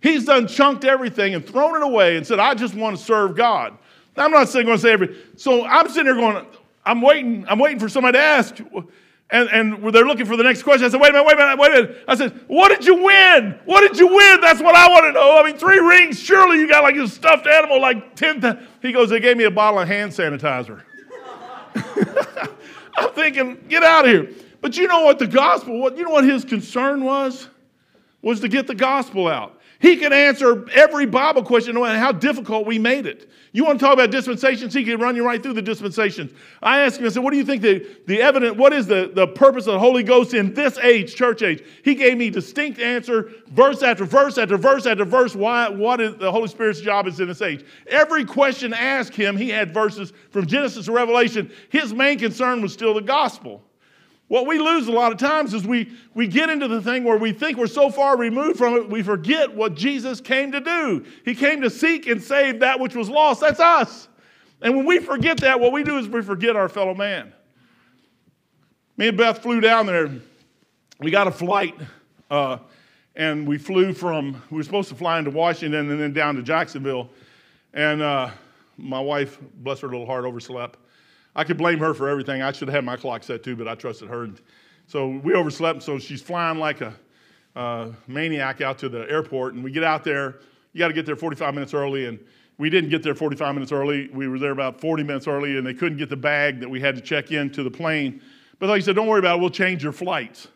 [0.00, 3.36] He's done chunked everything and thrown it away and said, I just want to serve
[3.36, 3.76] God.
[4.16, 5.16] I'm not going to say every.
[5.36, 6.46] So I'm sitting there going,
[6.84, 7.44] I'm waiting.
[7.48, 8.58] I'm waiting for somebody to ask,
[9.30, 10.84] and and they're looking for the next question.
[10.86, 12.04] I said, wait a minute, wait a minute, wait a minute.
[12.06, 13.58] I said, what did you win?
[13.64, 14.40] What did you win?
[14.40, 15.38] That's what I want to know.
[15.38, 16.20] I mean, three rings.
[16.20, 18.66] Surely you got like a stuffed animal, like ten.
[18.82, 20.82] He goes, they gave me a bottle of hand sanitizer.
[22.96, 24.30] I'm thinking, get out of here.
[24.60, 25.78] But you know what the gospel?
[25.78, 27.48] What you know what his concern was?
[28.22, 29.60] Was to get the gospel out.
[29.80, 33.28] He can answer every Bible question, no matter how difficult we made it.
[33.54, 34.74] You want to talk about dispensations?
[34.74, 36.32] He can run you right through the dispensations.
[36.60, 39.12] I asked him, I said, What do you think the, the evidence, what is the,
[39.14, 41.62] the purpose of the Holy Ghost in this age, church age?
[41.84, 46.16] He gave me distinct answer, verse after verse after verse after verse, why what is
[46.16, 47.64] the Holy Spirit's job is in this age.
[47.86, 51.48] Every question asked him, he had verses from Genesis to Revelation.
[51.68, 53.62] His main concern was still the gospel.
[54.34, 57.16] What we lose a lot of times is we, we get into the thing where
[57.16, 61.04] we think we're so far removed from it, we forget what Jesus came to do.
[61.24, 63.40] He came to seek and save that which was lost.
[63.40, 64.08] That's us.
[64.60, 67.32] And when we forget that, what we do is we forget our fellow man.
[68.96, 70.10] Me and Beth flew down there.
[70.98, 71.76] We got a flight,
[72.28, 72.58] uh,
[73.14, 76.42] and we flew from, we were supposed to fly into Washington and then down to
[76.42, 77.08] Jacksonville.
[77.72, 78.30] And uh,
[78.76, 80.80] My wife, bless her little heart, overslept.
[81.36, 82.42] I could blame her for everything.
[82.42, 84.28] I should have had my clock set too, but I trusted her.
[84.86, 85.82] So we overslept.
[85.82, 86.94] So she's flying like a
[87.56, 90.40] uh, maniac out to the airport, and we get out there.
[90.72, 92.18] You got to get there 45 minutes early, and
[92.58, 94.08] we didn't get there 45 minutes early.
[94.12, 96.80] We were there about 40 minutes early, and they couldn't get the bag that we
[96.80, 98.20] had to check in to the plane.
[98.58, 99.40] But like I said, don't worry about it.
[99.40, 100.48] We'll change your flights.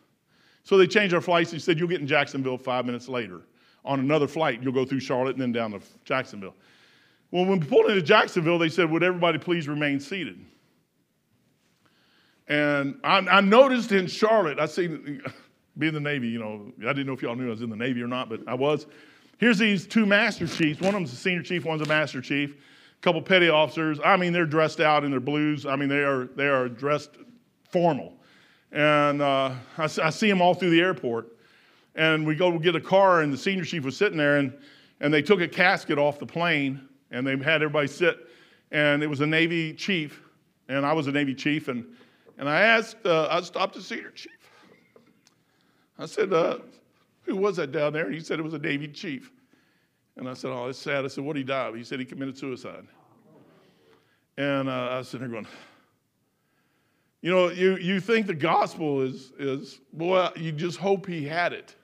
[0.64, 1.50] So they changed our flights.
[1.50, 3.42] He said, You'll get in Jacksonville five minutes later.
[3.84, 6.54] On another flight, you'll go through Charlotte and then down to Jacksonville.
[7.30, 10.38] Well, when we pulled into Jacksonville, they said, Would everybody please remain seated?
[12.48, 16.92] And I, I noticed in Charlotte, I see, being in the Navy, you know, I
[16.92, 18.86] didn't know if y'all knew I was in the Navy or not, but I was.
[19.36, 20.80] Here's these two master chiefs.
[20.80, 22.54] One of them's a senior chief, one's a master chief.
[22.54, 24.00] A couple petty officers.
[24.04, 25.66] I mean, they're dressed out in their blues.
[25.66, 27.10] I mean, they are they are dressed
[27.70, 28.14] formal.
[28.72, 31.36] And uh, I, I see them all through the airport.
[31.94, 34.52] And we go get a car, and the senior chief was sitting there, and,
[35.00, 38.28] and they took a casket off the plane, and they had everybody sit.
[38.70, 40.20] And it was a Navy chief,
[40.68, 41.84] and I was a Navy chief, and,
[42.38, 44.32] and I asked, uh, I stopped the senior chief.
[45.98, 46.58] I said, uh,
[47.22, 48.06] Who was that down there?
[48.06, 49.32] And he said it was a Navy chief.
[50.16, 51.04] And I said, Oh, it's sad.
[51.04, 51.74] I said, What did he die of?
[51.74, 52.86] He said he committed suicide.
[54.36, 55.48] And uh, I was sitting there going,
[57.22, 61.52] You know, you, you think the gospel is, is, boy, you just hope he had
[61.52, 61.74] it.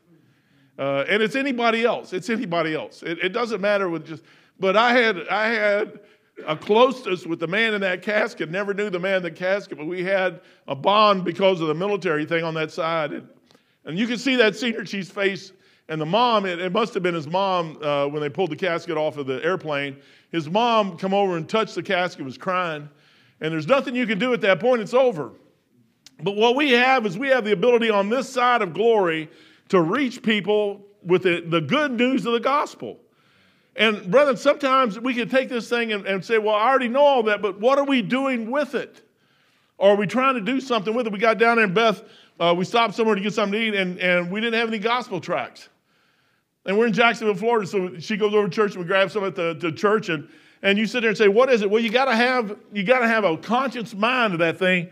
[0.78, 2.12] Uh, and it's anybody else.
[2.12, 3.02] It's anybody else.
[3.02, 4.22] It, it doesn't matter with just,
[4.58, 6.00] but I had, I had
[6.46, 8.50] a closeness with the man in that casket.
[8.50, 11.74] Never knew the man in the casket, but we had a bond because of the
[11.74, 13.12] military thing on that side.
[13.12, 13.28] And,
[13.84, 15.52] and you can see that senior chief's face.
[15.88, 18.56] And the mom, it, it must have been his mom uh, when they pulled the
[18.56, 19.96] casket off of the airplane.
[20.32, 22.88] His mom come over and touched the casket, was crying.
[23.40, 25.32] And there's nothing you can do at that point, it's over.
[26.22, 29.28] But what we have is we have the ability on this side of glory
[29.68, 32.98] to reach people with the, the good news of the gospel.
[33.76, 37.02] And, brethren, sometimes we can take this thing and, and, say, well, I already know
[37.02, 39.02] all that, but what are we doing with it?
[39.78, 41.12] Or are we trying to do something with it?
[41.12, 42.02] We got down there in Beth,
[42.38, 44.78] uh, we stopped somewhere to get something to eat, and, and we didn't have any
[44.78, 45.68] gospel tracts.
[46.66, 49.24] And we're in Jacksonville, Florida, so she goes over to church and we grab some
[49.24, 50.28] at the, the church, and,
[50.62, 51.70] and you sit there and say, what is it?
[51.70, 54.90] Well, you got to have you got to have a conscious mind of that thing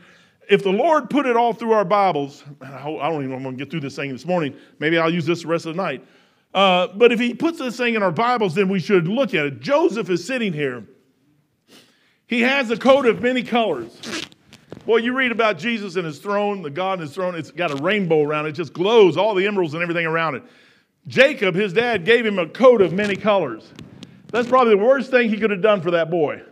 [0.49, 3.53] if the Lord put it all through our Bibles, I don't even know if I'm
[3.53, 4.55] to get through this thing this morning.
[4.79, 6.05] Maybe I'll use this the rest of the night.
[6.55, 9.47] Uh, but if He puts this thing in our Bibles, then we should look at
[9.47, 9.61] it.
[9.61, 10.85] Joseph is sitting here.
[12.27, 14.27] He has a coat of many colors.
[14.87, 17.71] Boy, you read about Jesus and his throne, the God and his throne, it's got
[17.71, 18.51] a rainbow around it.
[18.51, 20.43] It just glows, all the emeralds and everything around it.
[21.07, 23.71] Jacob, his dad, gave him a coat of many colors.
[24.29, 26.43] That's probably the worst thing he could have done for that boy.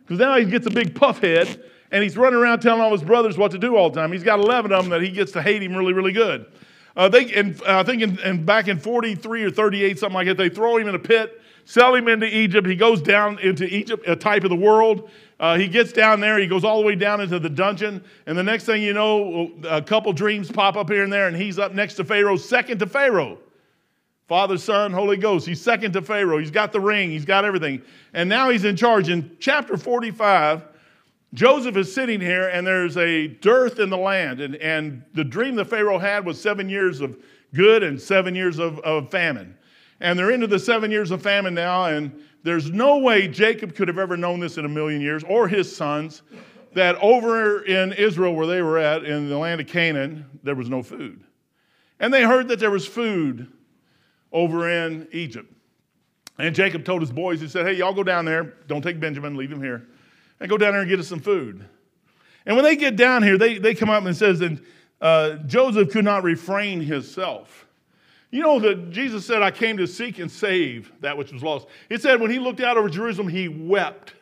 [0.00, 3.02] Because now he gets a big puff head and he's running around telling all his
[3.02, 4.12] brothers what to do all the time.
[4.12, 6.46] He's got 11 of them that he gets to hate him really, really good.
[6.96, 10.36] Uh, they, and I think in, in, back in 43 or 38, something like that,
[10.36, 12.66] they throw him in a pit, sell him into Egypt.
[12.66, 15.10] He goes down into Egypt, a type of the world.
[15.40, 18.38] Uh, he gets down there, he goes all the way down into the dungeon, and
[18.38, 21.58] the next thing you know, a couple dreams pop up here and there, and he's
[21.58, 23.38] up next to Pharaoh, second to Pharaoh.
[24.28, 25.46] Father, Son, Holy Ghost.
[25.46, 26.38] He's second to Pharaoh.
[26.38, 27.82] He's got the ring, he's got everything.
[28.14, 29.08] And now he's in charge.
[29.08, 30.62] In chapter 45,
[31.34, 34.40] Joseph is sitting here, and there's a dearth in the land.
[34.40, 37.16] And, and the dream that Pharaoh had was seven years of
[37.54, 39.56] good and seven years of, of famine.
[40.00, 42.12] And they're into the seven years of famine now, and
[42.42, 45.74] there's no way Jacob could have ever known this in a million years, or his
[45.74, 46.22] sons,
[46.74, 50.68] that over in Israel, where they were at, in the land of Canaan, there was
[50.68, 51.22] no food.
[51.98, 53.50] And they heard that there was food
[54.32, 55.50] over in Egypt.
[56.38, 58.54] And Jacob told his boys, he said, Hey, y'all go down there.
[58.66, 59.86] Don't take Benjamin, leave him here
[60.40, 61.64] and go down there and get us some food.
[62.44, 64.60] And when they get down here, they, they come up and says, and
[65.00, 67.66] uh, Joseph could not refrain himself.
[68.30, 71.68] You know that Jesus said, I came to seek and save that which was lost.
[71.90, 74.14] It said when he looked out over Jerusalem, he wept.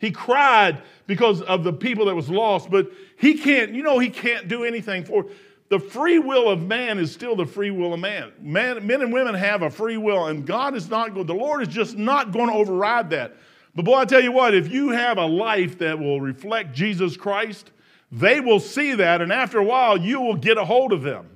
[0.00, 4.10] He cried because of the people that was lost, but he can't, you know, he
[4.10, 5.26] can't do anything for
[5.70, 8.32] the free will of man is still the free will of man.
[8.40, 8.86] man.
[8.86, 11.96] Men and women have a free will, and God is not the Lord is just
[11.96, 13.36] not going to override that.
[13.74, 17.16] But boy, I tell you what, if you have a life that will reflect Jesus
[17.16, 17.72] Christ,
[18.12, 21.28] they will see that, and after a while, you will get a hold of them.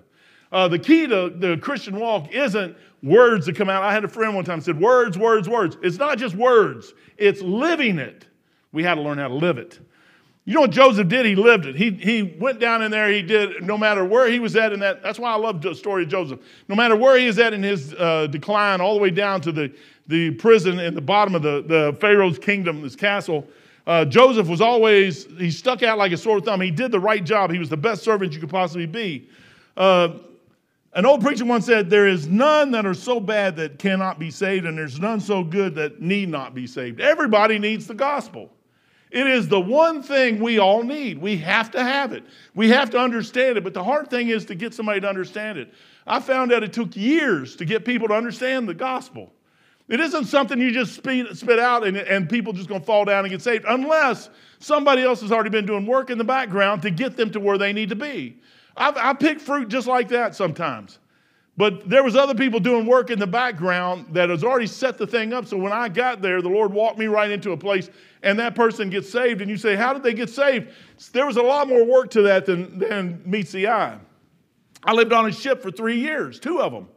[0.53, 3.83] Uh, the key to the Christian walk isn't words that come out.
[3.83, 5.77] I had a friend one time said, Words, words, words.
[5.83, 8.27] It's not just words, it's living it.
[8.73, 9.81] We had to learn how to live it.
[10.45, 11.27] You know what Joseph did?
[11.27, 11.77] He lived it.
[11.77, 13.11] He, he went down in there.
[13.11, 15.03] He did, no matter where he was at in that.
[15.03, 16.41] That's why I love the story of Joseph.
[16.69, 19.53] No matter where he is at in his uh, decline, all the way down to
[19.53, 19.71] the,
[20.09, 23.47] the prison in the bottom of the, the Pharaoh's kingdom, this castle,
[23.87, 26.61] uh, Joseph was always, he stuck out like a sore thumb.
[26.61, 27.51] He did the right job.
[27.51, 29.29] He was the best servant you could possibly be.
[29.77, 30.19] Uh,
[30.95, 34.31] An old preacher once said, There is none that are so bad that cannot be
[34.31, 37.01] saved, and there's none so good that need not be saved.
[37.01, 38.51] Everybody needs the gospel.
[39.11, 41.19] It is the one thing we all need.
[41.19, 42.25] We have to have it.
[42.55, 43.65] We have to understand it.
[43.65, 45.73] But the hard thing is to get somebody to understand it.
[46.07, 49.33] I found out it took years to get people to understand the gospel.
[49.89, 53.25] It isn't something you just spit, out and, and people just going to fall down
[53.25, 54.29] and get saved unless
[54.59, 57.57] somebody else has already been doing work in the background to get them to where
[57.57, 58.37] they need to be.
[58.77, 60.99] I've, I pick fruit just like that sometimes.
[61.57, 65.07] But there was other people doing work in the background that has already set the
[65.09, 65.47] thing up.
[65.47, 67.91] So when I got there, the Lord walked me right into a place,
[68.23, 69.41] and that person gets saved.
[69.41, 70.69] And you say, "How did they get saved?"
[71.13, 73.99] There was a lot more work to that than than meets the eye.
[74.85, 76.89] I lived on a ship for three years, two of them,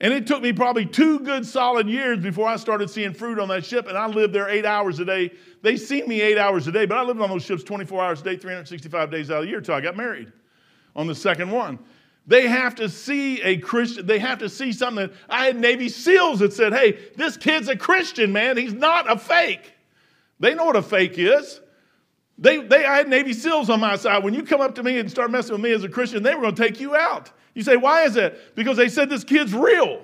[0.00, 3.48] and it took me probably two good solid years before I started seeing fruit on
[3.48, 3.86] that ship.
[3.86, 5.32] And I lived there eight hours a day.
[5.62, 8.20] They see me eight hours a day, but I lived on those ships 24 hours
[8.20, 10.32] a day, 365 days out of the year until I got married
[10.96, 11.78] on the second one.
[12.26, 15.10] They have to see a Christian, they have to see something.
[15.28, 18.56] I had Navy SEALs that said, hey, this kid's a Christian, man.
[18.56, 19.74] He's not a fake.
[20.40, 21.60] They know what a fake is.
[22.38, 24.24] They, they, I had Navy SEALs on my side.
[24.24, 26.34] When you come up to me and start messing with me as a Christian, they
[26.34, 27.30] were going to take you out.
[27.54, 28.54] You say, why is that?
[28.54, 30.02] Because they said this kid's real.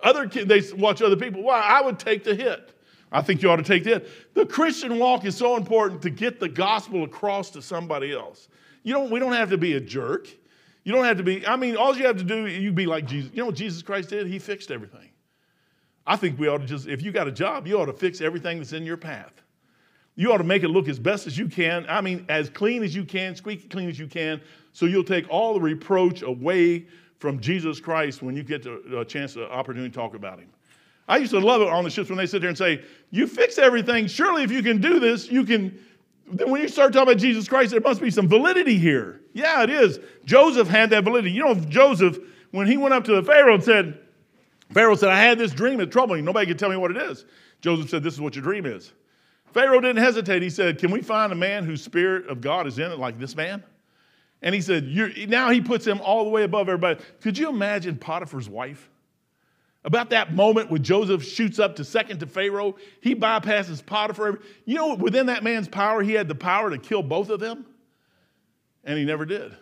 [0.00, 1.42] Other kids, they watch other people.
[1.42, 1.60] Why?
[1.60, 2.74] I would take the hit.
[3.12, 4.34] I think you ought to take the hit.
[4.34, 8.48] The Christian walk is so important to get the gospel across to somebody else.
[8.82, 10.28] You don't, we don't have to be a jerk.
[10.82, 13.06] You don't have to be, I mean, all you have to do, you be like
[13.06, 13.30] Jesus.
[13.32, 14.26] You know what Jesus Christ did?
[14.26, 15.10] He fixed everything.
[16.06, 18.20] I think we ought to just, if you got a job, you ought to fix
[18.20, 19.41] everything that's in your path.
[20.14, 21.86] You ought to make it look as best as you can.
[21.88, 24.40] I mean, as clean as you can, squeaky clean as you can,
[24.72, 26.86] so you'll take all the reproach away
[27.18, 30.48] from Jesus Christ when you get a chance, an opportunity to talk about him.
[31.08, 33.26] I used to love it on the ships when they sit there and say, You
[33.26, 34.06] fix everything.
[34.06, 35.78] Surely, if you can do this, you can
[36.32, 39.20] then when you start talking about Jesus Christ, there must be some validity here.
[39.32, 39.98] Yeah, it is.
[40.24, 41.32] Joseph had that validity.
[41.32, 42.18] You know, Joseph,
[42.52, 43.98] when he went up to the Pharaoh and said,
[44.72, 46.24] Pharaoh said, I had this dream, it's troubling.
[46.24, 47.26] Nobody can tell me what it is.
[47.60, 48.92] Joseph said, This is what your dream is.
[49.52, 50.42] Pharaoh didn't hesitate.
[50.42, 53.18] He said, Can we find a man whose spirit of God is in it, like
[53.18, 53.62] this man?
[54.40, 54.86] And he said,
[55.28, 57.00] Now he puts him all the way above everybody.
[57.20, 58.88] Could you imagine Potiphar's wife?
[59.84, 64.40] About that moment when Joseph shoots up to second to Pharaoh, he bypasses Potiphar.
[64.64, 67.66] You know, within that man's power, he had the power to kill both of them,
[68.84, 69.56] and he never did.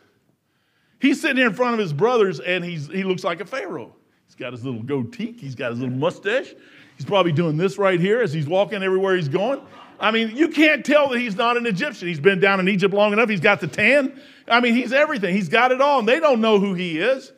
[1.00, 3.94] He's sitting here in front of his brothers, and he's, he looks like a Pharaoh.
[4.26, 6.54] He's got his little goatee, he's got his little mustache.
[6.96, 9.62] He's probably doing this right here as he's walking everywhere he's going.
[10.00, 12.08] I mean, you can't tell that he's not an Egyptian.
[12.08, 13.28] He's been down in Egypt long enough.
[13.28, 14.18] He's got the tan.
[14.48, 15.34] I mean, he's everything.
[15.34, 17.32] He's got it all, and they don't know who he is.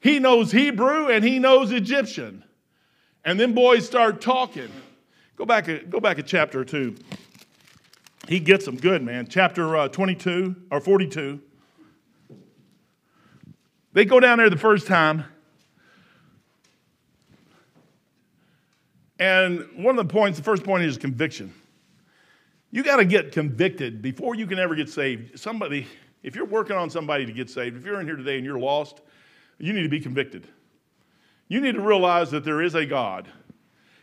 [0.00, 2.42] He knows Hebrew and he knows Egyptian.
[3.24, 4.70] And then boys start talking.
[5.36, 6.96] Go back a, go back a chapter or two.
[8.26, 9.26] He gets them good, man.
[9.28, 11.40] Chapter uh, 22 or 42.
[13.92, 15.24] They go down there the first time.
[19.18, 21.52] And one of the points, the first point is conviction.
[22.70, 25.38] You got to get convicted before you can ever get saved.
[25.38, 25.86] Somebody,
[26.22, 28.58] if you're working on somebody to get saved, if you're in here today and you're
[28.58, 29.00] lost,
[29.58, 30.46] you need to be convicted.
[31.48, 33.28] You need to realize that there is a God.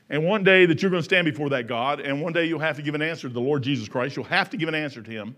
[0.10, 2.60] And one day that you're going to stand before that God, and one day you'll
[2.60, 4.16] have to give an answer to the Lord Jesus Christ.
[4.16, 5.36] You'll have to give an answer to him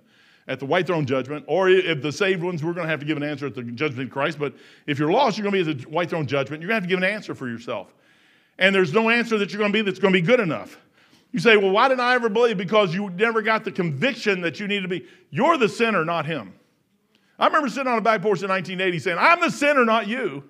[0.47, 1.45] at the white throne judgment.
[1.47, 3.63] Or if the saved ones, we're going to have to give an answer at the
[3.63, 4.39] judgment of Christ.
[4.39, 4.55] But
[4.87, 6.61] if you're lost, you're going to be at the white throne judgment.
[6.61, 7.93] You're going to have to give an answer for yourself.
[8.57, 10.79] And there's no answer that you're going to be that's going to be good enough.
[11.31, 12.57] You say, well, why didn't I ever believe?
[12.57, 15.05] Because you never got the conviction that you need to be.
[15.29, 16.53] You're the sinner, not him.
[17.37, 20.43] I remember sitting on a back porch in 1980 saying, I'm the sinner, not you.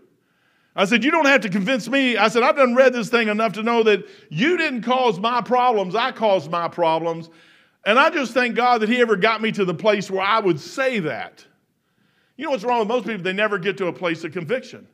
[0.76, 2.16] I said, You don't have to convince me.
[2.16, 5.42] I said, I've done read this thing enough to know that you didn't cause my
[5.42, 7.30] problems, I caused my problems.
[7.86, 10.40] And I just thank God that He ever got me to the place where I
[10.40, 11.46] would say that.
[12.38, 13.24] You know what's wrong with most people?
[13.24, 14.88] They never get to a place of conviction.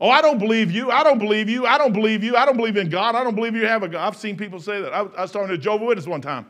[0.00, 0.90] Oh, I don't believe you.
[0.90, 1.66] I don't believe you.
[1.66, 2.36] I don't believe you.
[2.36, 3.14] I don't believe in God.
[3.14, 4.06] I don't believe you have a God.
[4.06, 4.92] I've seen people say that.
[4.92, 6.46] I, I was talking to a Jehovah's Witness one time,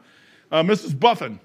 [0.50, 0.98] uh, Mrs.
[0.98, 1.38] Buffin,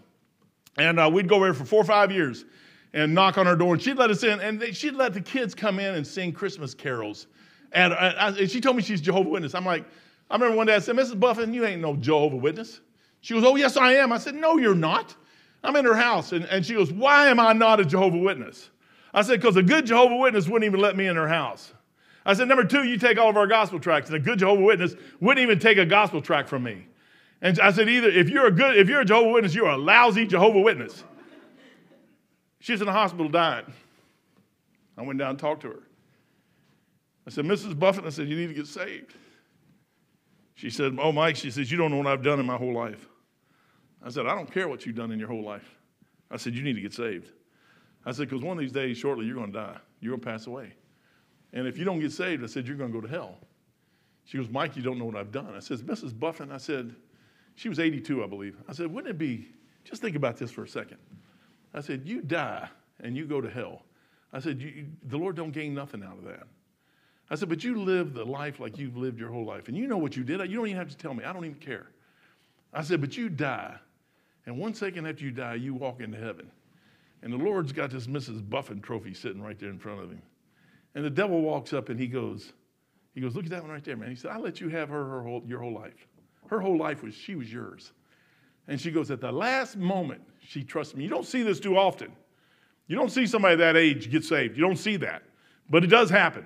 [0.78, 2.46] and uh, we'd go over for four or five years
[2.94, 5.22] and knock on her door, and she'd let us in, and they, she'd let the
[5.22, 7.28] kids come in and sing Christmas carols.
[7.72, 9.54] And, uh, and she told me she's Jehovah Witness.
[9.54, 9.86] I'm like,
[10.30, 11.20] I remember one day I said, Mrs.
[11.20, 12.82] Buffin, you ain't no Jehovah Witness.
[13.22, 14.12] She goes, Oh, yes, I am.
[14.12, 15.16] I said, No, you're not.
[15.64, 16.32] I'm in her house.
[16.32, 18.70] And, and she goes, Why am I not a Jehovah Witness?
[19.14, 21.74] I said, Because a good Jehovah Witness wouldn't even let me in her house.
[22.26, 24.62] I said, Number two, you take all of our gospel tracts, and a good Jehovah
[24.62, 26.86] Witness wouldn't even take a gospel tract from me.
[27.42, 29.78] And I said, Either if you're a good, if you're a Jehovah Witness, you're a
[29.78, 31.04] lousy Jehovah Witness.
[32.60, 33.72] She's in the hospital dying.
[34.98, 35.84] I went down and talked to her.
[37.26, 37.78] I said, Mrs.
[37.78, 39.14] Buffin, I said, you need to get saved.
[40.56, 42.74] She said, Oh, Mike, she says, You don't know what I've done in my whole
[42.74, 43.08] life.
[44.04, 45.78] I said, I don't care what you've done in your whole life.
[46.30, 47.32] I said, You need to get saved.
[48.06, 49.78] I said, Because one of these days, shortly, you're going to die.
[50.02, 50.74] You're going to pass away.
[51.54, 53.38] And if you don't get saved, I said, you're going to go to hell.
[54.26, 55.54] She goes, Mike, you don't know what I've done.
[55.56, 56.18] I said, Mrs.
[56.18, 56.96] Buffin, I said,
[57.56, 58.56] she was 82, I believe.
[58.68, 59.48] I said, wouldn't it be,
[59.84, 60.98] just think about this for a second.
[61.74, 62.70] I said, you die
[63.02, 63.84] and you go to hell.
[64.32, 66.44] I said, you, the Lord don't gain nothing out of that.
[67.32, 69.68] I said, but you live the life like you've lived your whole life.
[69.68, 70.40] And you know what you did.
[70.50, 71.24] You don't even have to tell me.
[71.24, 71.88] I don't even care.
[72.74, 73.76] I said, but you die.
[74.46, 76.50] And one second after you die, you walk into heaven.
[77.22, 78.48] And the Lord's got this Mrs.
[78.48, 80.22] Buffin trophy sitting right there in front of him.
[80.96, 82.54] And the devil walks up and he goes,
[83.14, 84.10] he goes, look at that one right there, man.
[84.10, 86.08] He said, I let you have her, her whole, your whole life.
[86.48, 87.92] Her whole life was, she was yours.
[88.68, 91.04] And she goes, at the last moment, she trusts me.
[91.04, 92.12] You don't see this too often.
[92.88, 94.58] You don't see somebody that age get saved.
[94.58, 95.24] You don't see that.
[95.70, 96.46] But it does happen.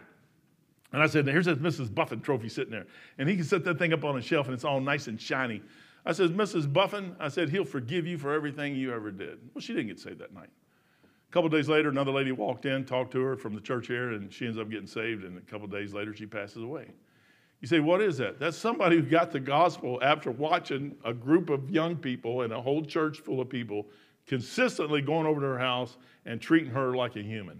[0.91, 1.93] And I said, here's this Mrs.
[1.93, 2.85] Buffin trophy sitting there.
[3.17, 5.19] And he can set that thing up on a shelf and it's all nice and
[5.19, 5.61] shiny.
[6.05, 6.71] I said, Mrs.
[6.71, 9.39] Buffin, I said, he'll forgive you for everything you ever did.
[9.53, 10.49] Well, she didn't get saved that night.
[11.33, 14.31] Couple days later, another lady walked in, talked to her from the church here, and
[14.31, 15.23] she ends up getting saved.
[15.23, 16.85] And a couple days later, she passes away.
[17.59, 18.39] You say, what is that?
[18.39, 22.61] That's somebody who got the gospel after watching a group of young people and a
[22.61, 23.87] whole church full of people
[24.27, 27.59] consistently going over to her house and treating her like a human.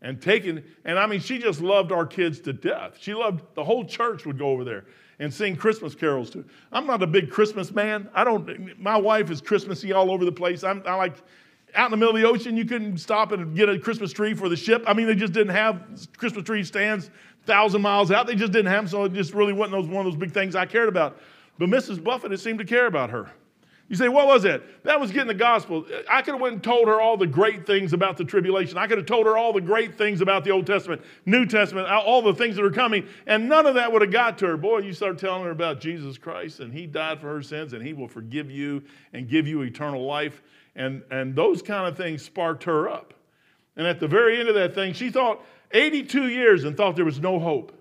[0.00, 2.98] And taking, and I mean, she just loved our kids to death.
[3.00, 4.84] She loved, the whole church would go over there
[5.18, 6.44] and sing Christmas carols to.
[6.70, 8.08] I'm not a big Christmas man.
[8.14, 10.62] I don't, my wife is Christmassy all over the place.
[10.62, 11.16] I'm, I like,
[11.74, 14.34] out in the middle of the ocean, you couldn't stop and get a Christmas tree
[14.34, 14.84] for the ship.
[14.86, 15.82] I mean, they just didn't have
[16.16, 17.10] Christmas tree stands
[17.46, 18.26] thousand miles out.
[18.26, 20.32] They just didn't have them, so it just really wasn't those, one of those big
[20.32, 21.20] things I cared about.
[21.58, 22.02] But Mrs.
[22.02, 23.30] Buffin, it seemed to care about her.
[23.88, 24.82] You say, what was it?
[24.84, 25.84] That was getting the gospel.
[26.10, 28.78] I could have went and told her all the great things about the tribulation.
[28.78, 31.86] I could have told her all the great things about the Old Testament, New Testament,
[31.88, 34.56] all the things that are coming, and none of that would have got to her.
[34.56, 37.86] Boy, you start telling her about Jesus Christ, and He died for her sins, and
[37.86, 40.42] He will forgive you and give you eternal life.
[40.76, 43.14] And, and those kind of things sparked her up.
[43.76, 47.04] And at the very end of that thing, she thought 82 years and thought there
[47.04, 47.72] was no hope.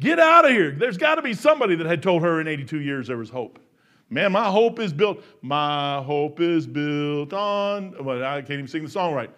[0.00, 0.70] Get out of here.
[0.70, 3.58] There's got to be somebody that had told her in 82 years there was hope.
[4.10, 5.22] Man, my hope is built.
[5.42, 7.94] My hope is built on.
[8.04, 9.30] Well, I can't even sing the song right.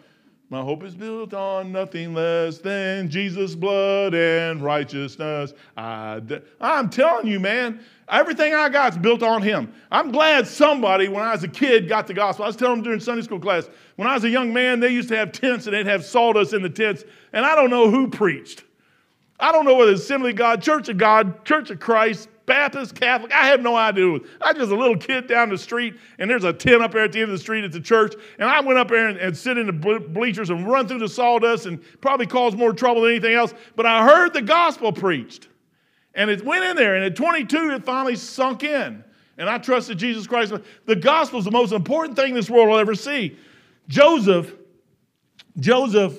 [0.52, 5.54] My hope is built on nothing less than Jesus' blood and righteousness.
[5.76, 6.20] I
[6.60, 7.78] am telling you, man,
[8.08, 9.72] everything I got is built on Him.
[9.92, 12.46] I'm glad somebody, when I was a kid, got the gospel.
[12.46, 14.88] I was telling them during Sunday school class, when I was a young man, they
[14.88, 17.88] used to have tents and they'd have sawdust in the tents, and I don't know
[17.88, 18.64] who preached.
[19.38, 22.96] I don't know whether it's Assembly of God, Church of God, Church of Christ, Baptist,
[22.96, 23.30] Catholic.
[23.30, 24.18] I have no idea.
[24.40, 27.04] I was just a little kid down the street, and there's a tent up there
[27.04, 28.16] at the end of the street at the church.
[28.40, 31.08] And I went up there and, and sit in the bleachers and run through the
[31.08, 33.54] sawdust and probably cause more trouble than anything else.
[33.76, 35.46] But I heard the gospel preached.
[36.12, 39.04] And it went in there, and at 22, it finally sunk in.
[39.38, 40.52] And I trusted Jesus Christ.
[40.86, 43.38] The gospel is the most important thing this world will ever see.
[43.86, 44.52] Joseph,
[45.60, 46.18] Joseph,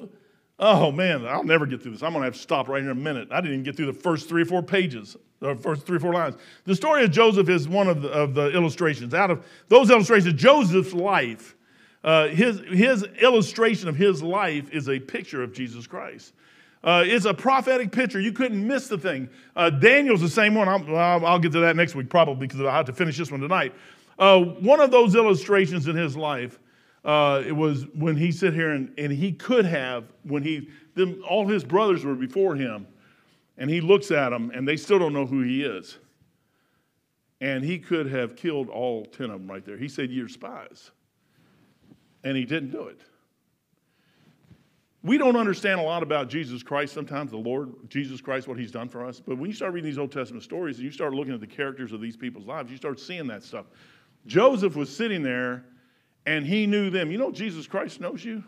[0.61, 2.03] oh man, I'll never get through this.
[2.03, 3.27] I'm going to have to stop right here in a minute.
[3.31, 5.99] I didn't even get through the first three or four pages the first three or
[5.99, 6.35] four lines.
[6.65, 9.13] The story of Joseph is one of the, of the illustrations.
[9.13, 11.55] Out of those illustrations, Joseph's life,
[12.03, 16.33] uh, his, his illustration of his life is a picture of Jesus Christ.
[16.83, 18.19] Uh, it's a prophetic picture.
[18.19, 19.29] You couldn't miss the thing.
[19.55, 20.67] Uh, Daniel's the same one.
[20.67, 23.41] I'll, I'll, get to that next week probably because I have to finish this one
[23.41, 23.73] tonight.
[24.17, 26.59] Uh, one of those illustrations in his life,
[27.03, 31.23] uh, it was when he sit here and, and he could have, when he, them,
[31.27, 32.87] all his brothers were before him,
[33.57, 35.97] and he looks at them, and they still don't know who he is.
[37.41, 39.77] And he could have killed all 10 of them right there.
[39.77, 40.91] He said, You're spies.
[42.23, 42.99] And he didn't do it.
[45.03, 48.71] We don't understand a lot about Jesus Christ sometimes, the Lord Jesus Christ, what he's
[48.71, 49.19] done for us.
[49.19, 51.47] But when you start reading these Old Testament stories and you start looking at the
[51.47, 53.65] characters of these people's lives, you start seeing that stuff.
[54.27, 55.65] Joseph was sitting there
[56.25, 57.11] and he knew them.
[57.11, 58.43] You know, Jesus Christ knows you.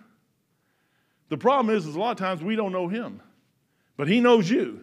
[1.29, 3.21] The problem is, is a lot of times we don't know him,
[3.97, 4.81] but he knows you.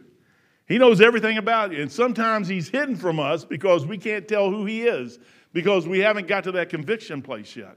[0.67, 1.83] He knows everything about you.
[1.83, 5.19] And sometimes he's hidden from us because we can't tell who he is
[5.53, 7.77] because we haven't got to that conviction place yet.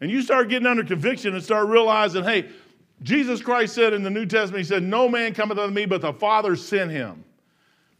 [0.00, 2.48] And you start getting under conviction and start realizing, hey,
[3.02, 6.00] Jesus Christ said in the New Testament, He said, No man cometh unto me but
[6.00, 7.24] the Father sent him.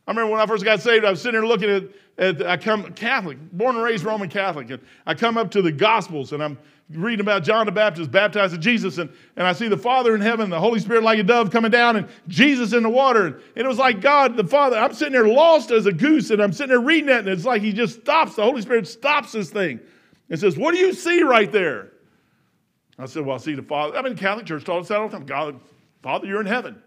[0.09, 1.83] I remember when I first got saved, I was sitting there looking at,
[2.17, 5.71] at I come Catholic, born and raised Roman Catholic, and I come up to the
[5.71, 6.57] Gospels and I'm
[6.89, 10.23] reading about John the Baptist baptized in Jesus, and, and I see the Father in
[10.23, 13.27] heaven, the Holy Spirit like a dove coming down, and Jesus in the water.
[13.27, 16.43] And it was like God, the Father, I'm sitting there lost as a goose, and
[16.43, 19.33] I'm sitting there reading that, and it's like He just stops, the Holy Spirit stops
[19.33, 19.79] this thing
[20.31, 21.93] and says, What do you see right there?
[22.99, 23.99] I said, Well, I see the Father.
[23.99, 25.27] I'm in Catholic church, told us that all the time.
[25.27, 25.61] God,
[26.03, 26.83] Father, you're in heaven.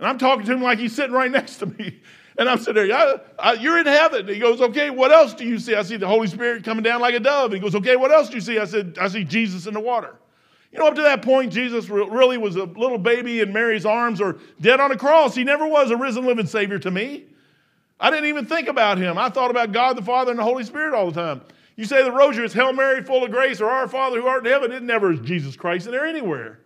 [0.00, 2.00] And I'm talking to him like he's sitting right next to me.
[2.40, 4.26] And I'm sitting there, yeah, uh, you're in heaven.
[4.26, 5.74] He goes, okay, what else do you see?
[5.74, 7.52] I see the Holy Spirit coming down like a dove.
[7.52, 8.58] He goes, okay, what else do you see?
[8.58, 10.16] I said, I see Jesus in the water.
[10.72, 14.22] You know, up to that point, Jesus really was a little baby in Mary's arms
[14.22, 15.34] or dead on a cross.
[15.34, 17.26] He never was a risen, living Savior to me.
[18.00, 19.18] I didn't even think about him.
[19.18, 21.42] I thought about God the Father and the Holy Spirit all the time.
[21.76, 24.46] You say the rosary is Hail Mary, full of grace, or Our Father who art
[24.46, 24.72] in heaven.
[24.72, 26.60] It never is Jesus Christ in there anywhere.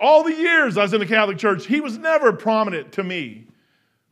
[0.00, 3.48] All the years I was in the Catholic Church, he was never prominent to me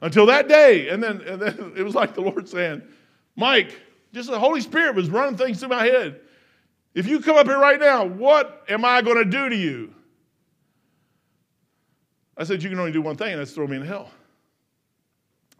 [0.00, 0.88] until that day.
[0.88, 2.82] And then, and then it was like the Lord saying,
[3.36, 3.74] Mike,
[4.12, 6.20] just the Holy Spirit was running things through my head.
[6.94, 9.94] If you come up here right now, what am I going to do to you?
[12.36, 14.10] I said, You can only do one thing, and that's throw me in hell.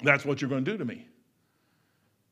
[0.02, 1.06] That's what you're going to do to me.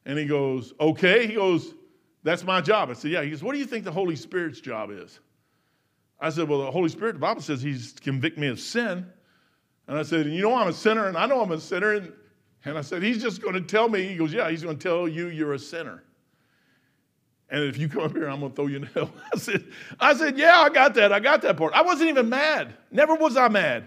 [0.07, 1.27] And he goes, Okay.
[1.27, 1.75] He goes,
[2.23, 2.91] That's my job.
[2.91, 3.23] I said, Yeah.
[3.23, 5.21] He goes, What do you think the Holy Spirit's job is?
[6.21, 9.07] I said, Well, the Holy Spirit, the Bible says he's convict me of sin.
[9.89, 11.95] And I said, You know I'm a sinner, and I know I'm a sinner.
[11.95, 12.13] And,
[12.65, 14.07] and I said, He's just going to tell me.
[14.07, 16.03] He goes, Yeah, he's going to tell you you're a sinner.
[17.49, 19.11] And if you come up here, I'm going to throw you in hell.
[19.35, 19.65] I said,
[20.01, 21.13] I said, Yeah, I got that.
[21.13, 21.73] I got that part.
[21.75, 22.75] I wasn't even mad.
[22.91, 23.85] Never was I mad.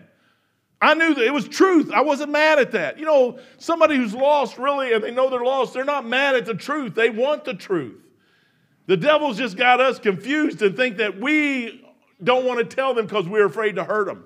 [0.82, 1.92] I knew that it was truth.
[1.92, 2.98] I wasn't mad at that.
[2.98, 6.46] You know, somebody who's lost really and they know they're lost, they're not mad at
[6.46, 6.96] the truth.
[6.96, 8.02] They want the truth.
[8.86, 11.86] The devil's just got us confused and think that we
[12.24, 14.24] don't want to tell them because we're afraid to hurt them.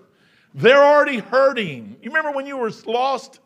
[0.53, 1.97] They're already hurting.
[2.01, 3.39] You remember when you were lost?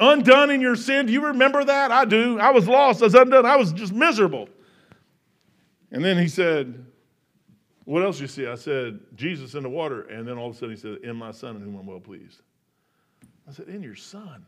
[0.00, 1.06] Undone in your sin?
[1.06, 1.92] Do you remember that?
[1.92, 2.38] I do.
[2.38, 3.00] I was lost.
[3.00, 3.46] I was undone.
[3.46, 4.48] I was just miserable.
[5.92, 6.84] And then he said,
[7.84, 8.46] What else you see?
[8.46, 10.02] I said, Jesus in the water.
[10.02, 12.00] And then all of a sudden he said, In my son in whom I'm well
[12.00, 12.42] pleased.
[13.48, 14.44] I said, In your son.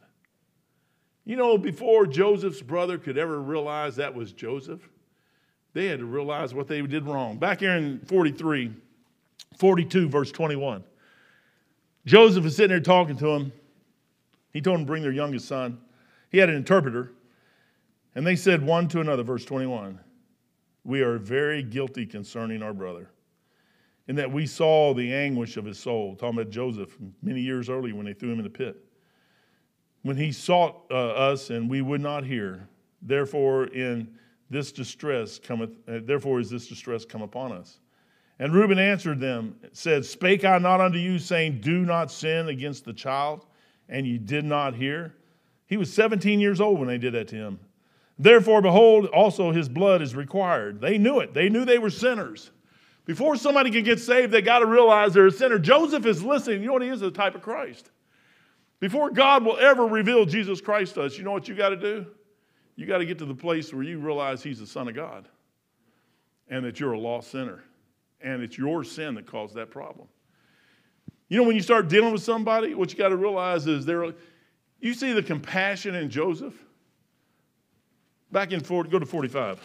[1.24, 4.88] You know, before Joseph's brother could ever realize that was Joseph,
[5.74, 7.36] they had to realize what they did wrong.
[7.36, 8.72] Back here in 43,
[9.58, 10.82] 42, verse 21.
[12.06, 13.52] Joseph is sitting there talking to him.
[14.52, 15.78] He told him to bring their youngest son.
[16.30, 17.12] He had an interpreter.
[18.14, 20.00] And they said one to another, verse 21,
[20.84, 23.10] We are very guilty concerning our brother,
[24.08, 26.16] in that we saw the anguish of his soul.
[26.16, 28.82] Talking about Joseph many years earlier when they threw him in the pit.
[30.02, 32.68] When he sought uh, us and we would not hear,
[33.02, 34.16] therefore in
[34.48, 37.80] this distress cometh, uh, therefore is this distress come upon us.
[38.38, 42.84] And Reuben answered them, said, Spake I not unto you, saying, Do not sin against
[42.84, 43.46] the child,
[43.88, 45.14] and ye did not hear?
[45.66, 47.58] He was 17 years old when they did that to him.
[48.18, 50.80] Therefore, behold, also his blood is required.
[50.80, 51.34] They knew it.
[51.34, 52.50] They knew they were sinners.
[53.04, 55.58] Before somebody can get saved, they got to realize they're a sinner.
[55.58, 56.60] Joseph is listening.
[56.60, 57.02] You know what he is?
[57.02, 57.90] A type of Christ.
[58.80, 61.76] Before God will ever reveal Jesus Christ to us, you know what you got to
[61.76, 62.06] do?
[62.74, 65.28] You got to get to the place where you realize he's the Son of God
[66.48, 67.62] and that you're a lost sinner
[68.26, 70.08] and it's your sin that caused that problem.
[71.28, 74.12] You know, when you start dealing with somebody, what you got to realize is there.
[74.80, 76.54] You see the compassion in Joseph.
[78.32, 79.60] Back in 40, go to 45.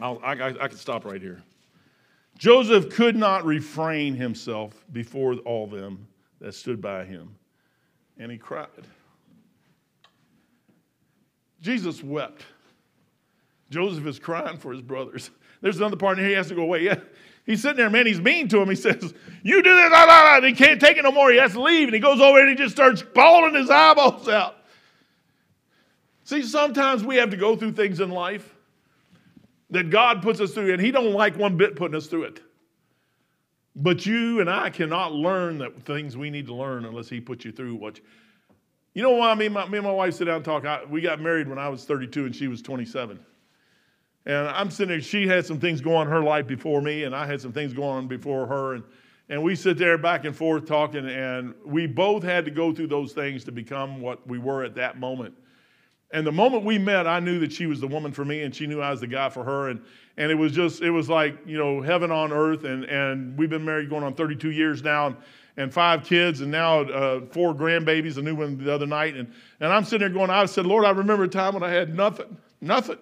[0.00, 1.42] I'll, I, I, I can stop right here.
[2.38, 6.06] Joseph could not refrain himself before all them
[6.40, 7.34] that stood by him,
[8.18, 8.68] and he cried.
[11.60, 12.44] Jesus wept.
[13.70, 15.30] Joseph is crying for his brothers.
[15.60, 16.84] There's another part here he has to go away.
[16.84, 17.00] Yeah,
[17.46, 18.68] He's sitting there, man, he's mean to him.
[18.68, 20.36] He says, You do this, blah, blah.
[20.36, 21.30] And he can't take it no more.
[21.30, 21.88] He has to leave.
[21.88, 24.56] And he goes over and he just starts bawling his eyeballs out.
[26.24, 28.52] See, sometimes we have to go through things in life
[29.70, 32.40] that God puts us through, and He don't like one bit putting us through it.
[33.76, 37.44] But you and I cannot learn the things we need to learn unless He puts
[37.44, 37.98] you through what.
[37.98, 38.04] You,
[38.94, 40.64] you know why me, my, me and my wife sit down and talk?
[40.64, 43.20] I, we got married when I was 32 and she was 27.
[44.26, 47.04] And I'm sitting there, she had some things going on in her life before me,
[47.04, 48.74] and I had some things going on before her.
[48.74, 48.84] And,
[49.28, 52.88] and we sit there back and forth talking, and we both had to go through
[52.88, 55.34] those things to become what we were at that moment.
[56.12, 58.54] And the moment we met, I knew that she was the woman for me, and
[58.54, 59.68] she knew I was the guy for her.
[59.68, 59.80] And,
[60.16, 62.64] and it was just, it was like, you know, heaven on earth.
[62.64, 65.08] And, and we've been married going on 32 years now.
[65.08, 65.16] And,
[65.58, 69.16] and five kids, and now uh, four grandbabies, a new one the other night.
[69.16, 71.70] And, and I'm sitting there going, I said, Lord, I remember a time when I
[71.70, 72.98] had nothing, nothing.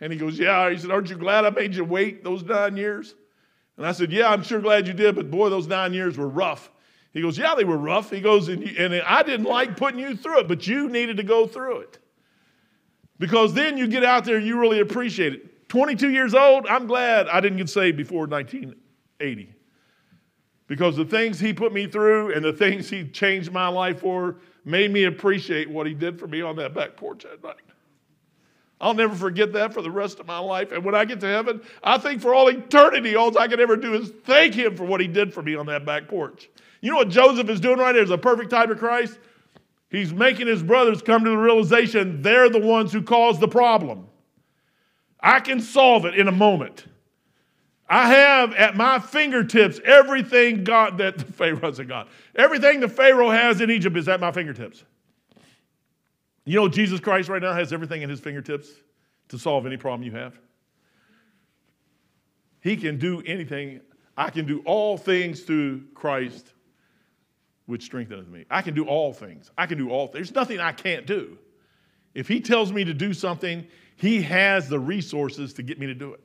[0.00, 0.70] And he goes, Yeah.
[0.70, 3.14] He said, Aren't you glad I made you wait those nine years?
[3.76, 6.28] And I said, Yeah, I'm sure glad you did, but boy, those nine years were
[6.28, 6.70] rough.
[7.12, 8.10] He goes, Yeah, they were rough.
[8.10, 11.16] He goes, And, you, and I didn't like putting you through it, but you needed
[11.18, 11.98] to go through it.
[13.18, 15.68] Because then you get out there and you really appreciate it.
[15.68, 19.52] 22 years old, I'm glad I didn't get saved before 1980.
[20.68, 24.36] Because the things he put me through and the things he changed my life for
[24.64, 27.56] made me appreciate what he did for me on that back porch that night.
[28.80, 30.70] I'll never forget that for the rest of my life.
[30.70, 33.76] And when I get to heaven, I think for all eternity, all I can ever
[33.76, 36.50] do is thank him for what he did for me on that back porch.
[36.82, 39.18] You know what Joseph is doing right there is a perfect type of Christ?
[39.88, 44.08] He's making his brothers come to the realization they're the ones who caused the problem.
[45.20, 46.86] I can solve it in a moment.
[47.88, 52.08] I have at my fingertips everything God that the Pharaoh's a God.
[52.34, 54.84] Everything the Pharaoh has in Egypt is at my fingertips.
[56.46, 58.70] You know, Jesus Christ right now has everything in his fingertips
[59.28, 60.38] to solve any problem you have.
[62.60, 63.80] He can do anything.
[64.16, 66.52] I can do all things through Christ,
[67.66, 68.44] which strengtheneth me.
[68.48, 69.50] I can do all things.
[69.58, 70.28] I can do all things.
[70.28, 71.36] There's nothing I can't do.
[72.14, 73.66] If he tells me to do something,
[73.96, 76.22] he has the resources to get me to do it.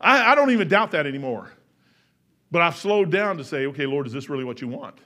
[0.00, 1.52] I, I don't even doubt that anymore.
[2.50, 4.98] But I've slowed down to say, okay, Lord, is this really what you want?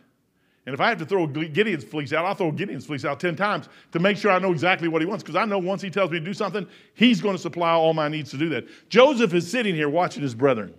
[0.66, 3.34] And if I have to throw Gideon's fleece out, I'll throw Gideon's fleece out 10
[3.34, 5.22] times to make sure I know exactly what he wants.
[5.22, 7.94] Because I know once he tells me to do something, he's going to supply all
[7.94, 8.66] my needs to do that.
[8.90, 10.74] Joseph is sitting here watching his brethren.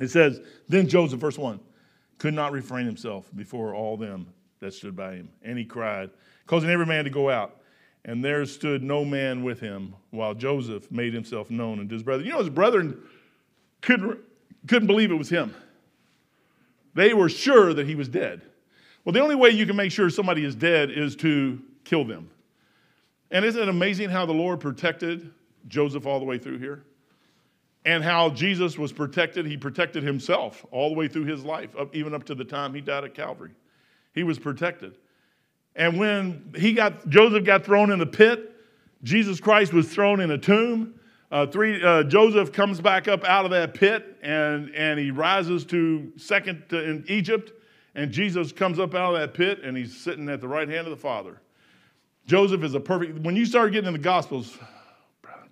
[0.00, 1.58] It says, Then Joseph, verse 1,
[2.18, 5.30] could not refrain himself before all them that stood by him.
[5.42, 6.10] And he cried,
[6.46, 7.60] causing every man to go out.
[8.04, 12.26] And there stood no man with him while Joseph made himself known unto his brethren.
[12.26, 13.02] You know, his brethren
[13.80, 14.18] couldn't,
[14.68, 15.52] couldn't believe it was him.
[16.94, 18.42] They were sure that he was dead.
[19.06, 22.28] Well, the only way you can make sure somebody is dead is to kill them.
[23.30, 25.30] And isn't it amazing how the Lord protected
[25.68, 26.82] Joseph all the way through here?
[27.84, 29.46] And how Jesus was protected.
[29.46, 32.74] He protected himself all the way through his life, up, even up to the time
[32.74, 33.52] he died at Calvary.
[34.12, 34.98] He was protected.
[35.76, 38.56] And when he got, Joseph got thrown in the pit,
[39.04, 40.98] Jesus Christ was thrown in a tomb.
[41.30, 45.64] Uh, three, uh, Joseph comes back up out of that pit and, and he rises
[45.66, 47.52] to second to, in Egypt.
[47.96, 50.86] And Jesus comes up out of that pit and he's sitting at the right hand
[50.86, 51.40] of the Father.
[52.26, 54.58] Joseph is a perfect, when you start getting in the Gospels,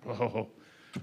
[0.07, 0.47] oh,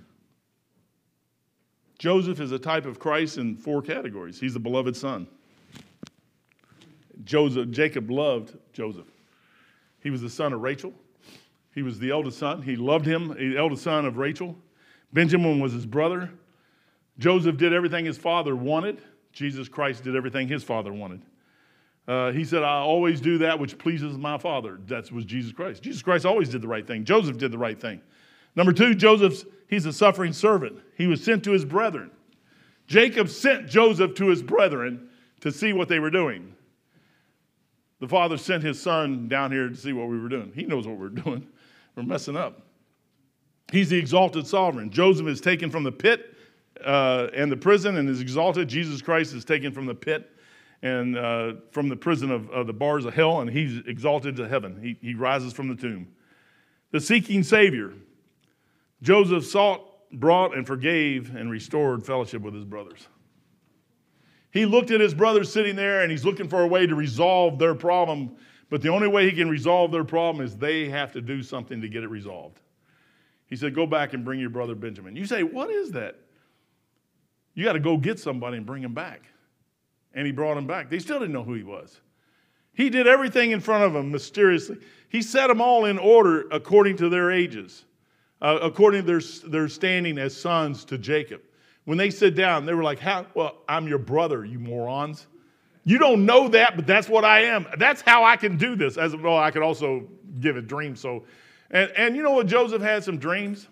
[1.98, 4.38] Joseph is a type of Christ in four categories.
[4.38, 5.26] He's the beloved son.
[7.24, 9.06] Joseph, Jacob loved Joseph.
[10.00, 10.92] He was the son of Rachel.
[11.74, 12.62] He was the eldest son.
[12.62, 14.56] He loved him, the eldest son of Rachel.
[15.12, 16.30] Benjamin was his brother.
[17.18, 19.02] Joseph did everything his father wanted.
[19.32, 21.22] Jesus Christ did everything his father wanted.
[22.08, 24.80] Uh, he said, I always do that which pleases my father.
[24.86, 25.82] That was Jesus Christ.
[25.82, 27.04] Jesus Christ always did the right thing.
[27.04, 28.00] Joseph did the right thing.
[28.56, 30.78] Number two, Joseph's, he's a suffering servant.
[30.96, 32.10] He was sent to his brethren.
[32.86, 35.08] Jacob sent Joseph to his brethren
[35.40, 36.54] to see what they were doing.
[38.00, 40.52] The father sent his son down here to see what we were doing.
[40.54, 41.46] He knows what we're doing.
[41.94, 42.62] We're messing up.
[43.70, 44.90] He's the exalted sovereign.
[44.90, 46.36] Joseph is taken from the pit
[46.84, 48.68] uh, and the prison and is exalted.
[48.68, 50.30] Jesus Christ is taken from the pit
[50.82, 54.48] and uh, from the prison of, of, the bars of hell, and he's exalted to
[54.48, 54.80] heaven.
[54.82, 56.08] He, he rises from the tomb.
[56.90, 57.94] The seeking Savior.
[59.00, 63.08] Joseph sought, brought, and forgave and restored fellowship with his brothers.
[64.50, 67.58] He looked at his brothers sitting there and he's looking for a way to resolve
[67.58, 68.36] their problem.
[68.68, 71.80] But the only way he can resolve their problem is they have to do something
[71.80, 72.60] to get it resolved.
[73.46, 75.16] He said, Go back and bring your brother Benjamin.
[75.16, 76.18] You say, What is that?
[77.54, 79.22] You got to go get somebody and bring him back.
[80.14, 80.90] And he brought him back.
[80.90, 82.00] They still didn't know who he was.
[82.74, 84.78] He did everything in front of them mysteriously.
[85.08, 87.84] He set them all in order according to their ages,
[88.40, 91.42] uh, according to their, their standing as sons to Jacob.
[91.84, 93.26] When they sit down, they were like, how?
[93.34, 95.26] Well, I'm your brother, you morons.
[95.84, 97.66] You don't know that, but that's what I am.
[97.76, 98.96] That's how I can do this.
[98.96, 100.08] As well, I could also
[100.40, 100.94] give a dream.
[100.94, 101.24] So,
[101.70, 102.46] and, and you know what?
[102.46, 103.66] Joseph had some dreams.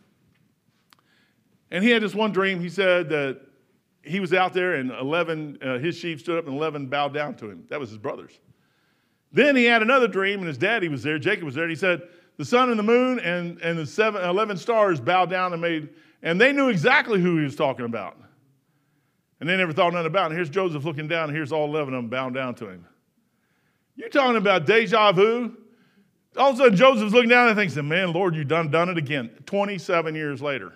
[1.70, 2.60] And he had this one dream.
[2.60, 3.40] He said that
[4.02, 7.34] he was out there and 11, uh, his sheep stood up and 11 bowed down
[7.36, 7.64] to him.
[7.68, 8.38] That was his brothers.
[9.32, 11.18] Then he had another dream and his daddy was there.
[11.18, 11.64] Jacob was there.
[11.64, 12.02] And he said,
[12.36, 15.90] the sun and the moon and, and the seven, 11 stars bowed down and made
[16.22, 18.16] and they knew exactly who he was talking about.
[19.40, 20.26] And they never thought nothing about it.
[20.26, 22.86] And here's Joseph looking down, and here's all 11 of them bowing down to him.
[23.96, 25.56] You're talking about deja vu?
[26.36, 28.98] All of a sudden, Joseph's looking down and thinks, man, Lord, you done done it
[28.98, 29.30] again.
[29.46, 30.74] 27 years later.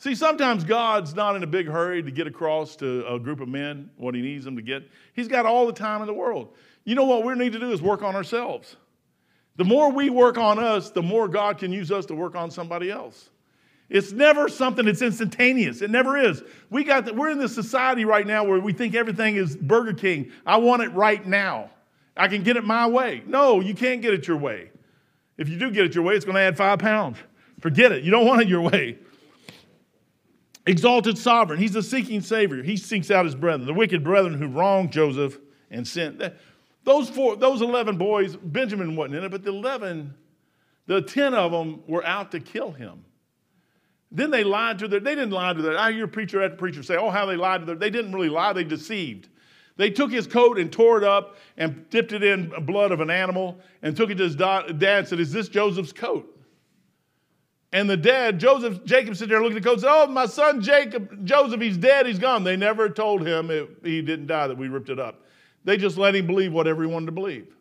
[0.00, 3.48] See, sometimes God's not in a big hurry to get across to a group of
[3.48, 4.82] men what he needs them to get.
[5.12, 6.54] He's got all the time in the world.
[6.84, 8.76] You know what we need to do is work on ourselves.
[9.56, 12.50] The more we work on us, the more God can use us to work on
[12.50, 13.28] somebody else.
[13.90, 15.82] It's never something that's instantaneous.
[15.82, 16.42] It never is.
[16.70, 19.92] We got the, we're in this society right now where we think everything is Burger
[19.92, 20.32] King.
[20.46, 21.68] I want it right now.
[22.16, 23.22] I can get it my way.
[23.26, 24.70] No, you can't get it your way.
[25.36, 27.18] If you do get it your way, it's going to add five pounds.
[27.58, 28.02] Forget it.
[28.02, 28.96] You don't want it your way.
[30.66, 31.58] Exalted sovereign.
[31.58, 32.62] He's a seeking savior.
[32.62, 35.38] He seeks out his brethren, the wicked brethren who wronged Joseph
[35.70, 36.22] and sent.
[36.84, 40.14] Those four, those 11 boys, Benjamin wasn't in it, but the 11,
[40.86, 43.04] the 10 of them were out to kill him.
[44.12, 46.82] Then they lied to their, they didn't lie to their, I hear preacher after preacher
[46.82, 49.28] say, oh, how they lied to their, they didn't really lie, they deceived.
[49.76, 53.08] They took his coat and tore it up and dipped it in blood of an
[53.08, 56.38] animal and took it to his dad and said, Is this Joseph's coat?
[57.72, 60.60] And the dad, Joseph, Jacob, sitting there looking at the coat, said, Oh, my son
[60.60, 62.42] Jacob, Joseph, he's dead, he's gone.
[62.42, 65.24] They never told him it, he didn't die, that we ripped it up.
[65.64, 67.54] They just let him believe whatever he wanted to believe.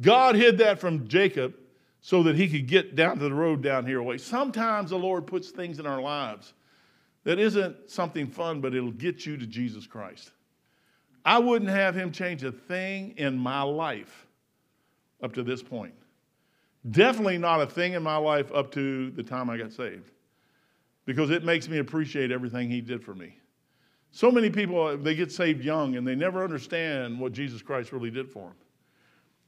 [0.00, 1.54] God hid that from Jacob
[2.00, 4.18] so that he could get down to the road down here away.
[4.18, 6.54] Sometimes the Lord puts things in our lives
[7.24, 10.30] that isn't something fun, but it'll get you to Jesus Christ.
[11.24, 14.26] I wouldn't have him change a thing in my life
[15.22, 15.94] up to this point.
[16.88, 20.12] Definitely not a thing in my life up to the time I got saved
[21.04, 23.36] because it makes me appreciate everything he did for me.
[24.12, 28.10] So many people, they get saved young and they never understand what Jesus Christ really
[28.10, 28.56] did for them.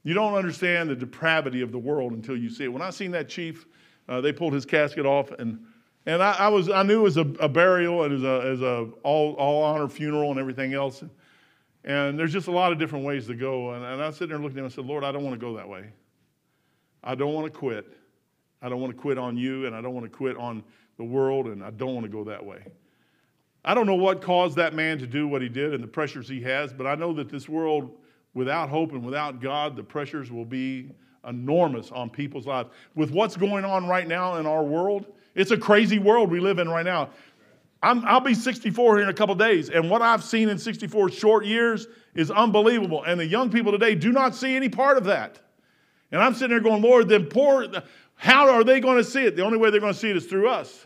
[0.03, 2.67] You don't understand the depravity of the world until you see it.
[2.73, 3.65] When I seen that chief,
[4.07, 5.59] uh, they pulled his casket off, and
[6.05, 9.33] and I, I was I knew it was a, a burial and as a all
[9.35, 11.01] all honor funeral and everything else.
[11.01, 11.11] And,
[11.85, 13.71] and there's just a lot of different ways to go.
[13.71, 15.45] And, and I sitting there looking at him and said, Lord, I don't want to
[15.45, 15.89] go that way.
[17.03, 17.85] I don't want to quit.
[18.61, 20.63] I don't want to quit on you, and I don't want to quit on
[20.97, 22.63] the world, and I don't want to go that way.
[23.65, 26.27] I don't know what caused that man to do what he did and the pressures
[26.27, 27.91] he has, but I know that this world
[28.33, 30.89] without hope and without God, the pressures will be
[31.27, 32.69] enormous on people's lives.
[32.95, 36.59] With what's going on right now in our world, it's a crazy world we live
[36.59, 37.09] in right now.
[37.81, 41.11] i will be 64 here in a couple days, and what I've seen in 64
[41.11, 43.03] short years is unbelievable.
[43.03, 45.39] And the young people today do not see any part of that.
[46.13, 47.65] And I'm sitting there going, Lord, then poor,
[48.15, 49.35] how are they going to see it?
[49.35, 50.85] The only way they're going to see it is through us.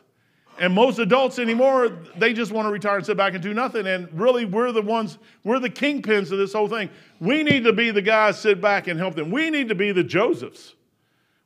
[0.57, 3.85] And most adults anymore, they just want to retire and sit back and do nothing.
[3.87, 6.89] And really, we're the ones, we're the kingpins of this whole thing.
[7.19, 9.29] We need to be the guys sit back and help them.
[9.29, 10.75] We need to be the Josephs,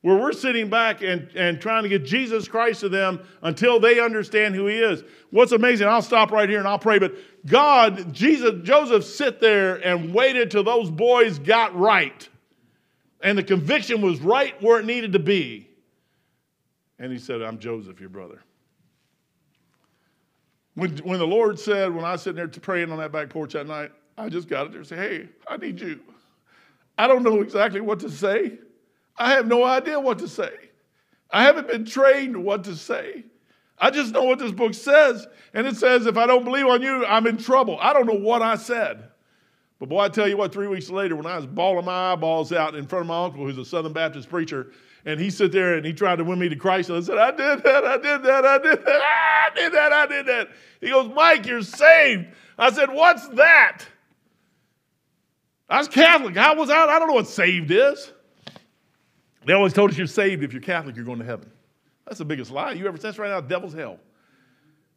[0.02, 4.00] where we're sitting back and, and trying to get Jesus Christ to them until they
[4.00, 5.04] understand who he is.
[5.32, 7.16] What's amazing, I'll stop right here and I'll pray, but
[7.48, 12.30] God, Jesus, Joseph sit there and waited till those boys got right.
[13.24, 15.68] And the conviction was right where it needed to be.
[17.00, 18.42] And he said, I'm Joseph, your brother.
[20.76, 23.54] When, when the Lord said, when I was sitting there praying on that back porch
[23.54, 26.00] that night, I just got it there and said, Hey, I need you.
[26.98, 28.60] I don't know exactly what to say.
[29.18, 30.52] I have no idea what to say.
[31.32, 33.26] I haven't been trained what to say.
[33.78, 35.26] I just know what this book says.
[35.54, 37.78] And it says, if I don't believe on you, I'm in trouble.
[37.82, 39.11] I don't know what I said.
[39.82, 42.54] But boy, I tell you what, three weeks later, when I was bawling my eyeballs
[42.54, 44.68] out in front of my uncle, who's a Southern Baptist preacher,
[45.06, 46.90] and he sat there and he tried to win me to Christ.
[46.90, 49.92] And I said, I did that, I did that, I did that, I did that,
[49.92, 50.50] I did that.
[50.82, 52.28] He goes, Mike, you're saved.
[52.60, 53.82] I said, What's that?
[55.68, 56.38] I was Catholic.
[56.38, 56.88] How was that?
[56.88, 58.12] I don't know what saved is.
[59.46, 61.50] They always told us you're saved if you're Catholic, you're going to heaven.
[62.06, 63.00] That's the biggest lie you ever.
[63.00, 63.98] That's right now, devil's hell.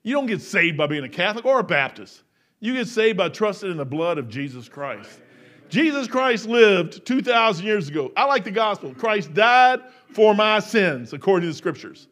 [0.02, 2.22] You don't get saved by being a Catholic or a Baptist.
[2.64, 5.20] You get saved by trusting in the blood of Jesus Christ.
[5.68, 8.10] Jesus Christ lived 2,000 years ago.
[8.16, 8.94] I like the gospel.
[8.94, 9.80] Christ died
[10.14, 12.08] for my sins, according to the scriptures.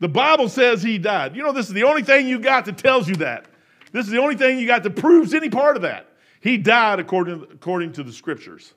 [0.00, 1.34] The Bible says he died.
[1.34, 3.46] You know, this is the only thing you got that tells you that.
[3.90, 6.08] This is the only thing you got that proves any part of that.
[6.42, 8.74] He died according, according to the scriptures.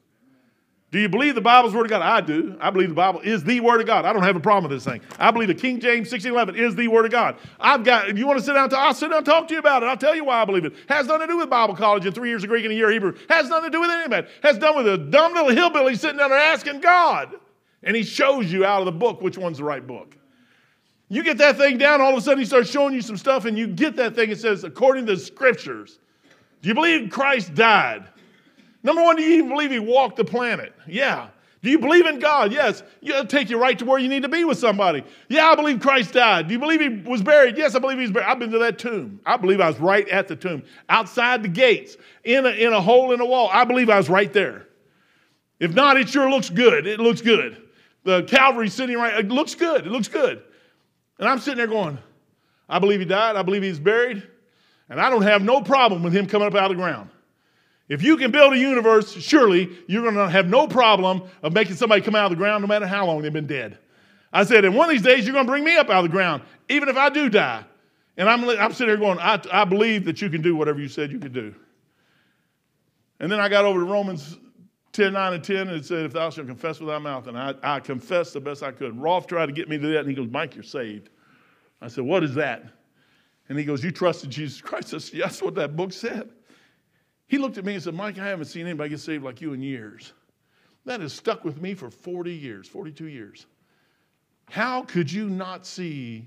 [0.91, 2.01] Do you believe the Bible's Word of God?
[2.01, 2.57] I do.
[2.59, 4.05] I believe the Bible is the Word of God.
[4.05, 5.01] I don't have a problem with this thing.
[5.19, 7.35] I believe the King James 1611 is the Word of God.
[7.59, 9.59] I've got, if you want to sit down, I'll sit down and talk to you
[9.59, 9.85] about it.
[9.85, 10.73] I'll tell you why I believe it.
[10.87, 12.87] Has nothing to do with Bible college and three years of Greek and a year
[12.87, 13.15] of Hebrew.
[13.29, 14.29] Has nothing to do with any of that.
[14.41, 17.35] Has done with a dumb little hillbilly sitting down there asking God.
[17.83, 20.17] And he shows you out of the book which one's the right book.
[21.07, 23.45] You get that thing down, all of a sudden he starts showing you some stuff,
[23.45, 25.99] and you get that thing, it says, according to the scriptures.
[26.61, 28.05] Do you believe Christ died?
[28.83, 30.73] Number one, do you even believe he walked the planet?
[30.87, 31.29] Yeah.
[31.61, 32.53] Do you believe in God?
[32.53, 32.83] Yes.
[33.01, 35.03] It'll take you right to where you need to be with somebody.
[35.27, 36.47] Yeah, I believe Christ died.
[36.47, 37.57] Do you believe he was buried?
[37.57, 38.27] Yes, I believe he's buried.
[38.27, 39.19] I've been to that tomb.
[39.25, 42.79] I believe I was right at the tomb, outside the gates, in a, in a
[42.79, 43.49] hole in the wall.
[43.51, 44.67] I believe I was right there.
[45.59, 46.87] If not, it sure looks good.
[46.87, 47.61] It looks good.
[48.05, 49.85] The Calvary's sitting right, it looks good.
[49.85, 50.41] It looks good.
[51.19, 51.97] And I'm sitting there going,
[52.69, 53.35] I believe he died.
[53.35, 54.25] I believe he's buried.
[54.87, 57.09] And I don't have no problem with him coming up out of the ground.
[57.89, 61.75] If you can build a universe, surely you're going to have no problem of making
[61.75, 63.79] somebody come out of the ground no matter how long they've been dead.
[64.31, 66.11] I said, and one of these days you're going to bring me up out of
[66.11, 67.65] the ground, even if I do die.
[68.15, 70.87] And I'm, I'm sitting here going, I, I believe that you can do whatever you
[70.87, 71.55] said you could do.
[73.19, 74.37] And then I got over to Romans
[74.93, 77.37] 10, 9, and 10, and it said, If thou shalt confess with thy mouth, and
[77.37, 78.99] I, I confessed the best I could.
[78.99, 81.09] Rolf tried to get me to that, and he goes, Mike, you're saved.
[81.81, 82.63] I said, What is that?
[83.47, 84.93] And he goes, You trusted Jesus Christ.
[84.93, 86.29] I said, that's what that book said.
[87.29, 89.53] He looked at me and said, Mike, I haven't seen anybody get saved like you
[89.53, 90.13] in years.
[90.85, 93.45] That has stuck with me for 40 years, 42 years.
[94.49, 96.25] How could you not see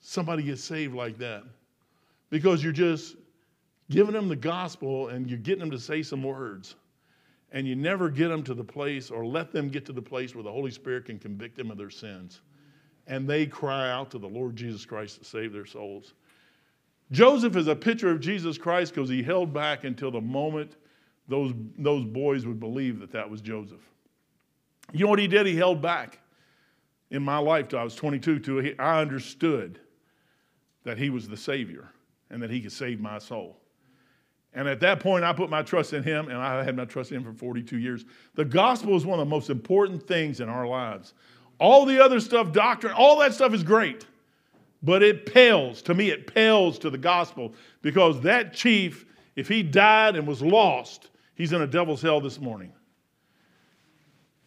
[0.00, 1.42] somebody get saved like that?
[2.30, 3.16] Because you're just
[3.90, 6.76] giving them the gospel and you're getting them to say some words.
[7.50, 10.34] And you never get them to the place or let them get to the place
[10.34, 12.40] where the Holy Spirit can convict them of their sins.
[13.06, 16.14] and they cry out to the Lord Jesus Christ to save their souls.
[17.12, 20.76] Joseph is a picture of Jesus Christ because he held back until the moment
[21.28, 23.80] those, those boys would believe that that was Joseph.
[24.92, 25.46] You know what he did?
[25.46, 26.20] He held back
[27.10, 28.38] in my life till I was 22.
[28.40, 29.80] To I understood
[30.84, 31.88] that he was the Savior
[32.30, 33.56] and that he could save my soul.
[34.54, 37.12] And at that point, I put my trust in him, and I had my trust
[37.12, 38.06] in him for 42 years.
[38.36, 41.12] The gospel is one of the most important things in our lives.
[41.58, 44.06] All the other stuff, doctrine, all that stuff is great,
[44.86, 49.64] but it pales, to me, it pales to the gospel because that chief, if he
[49.64, 52.72] died and was lost, he's in a devil's hell this morning.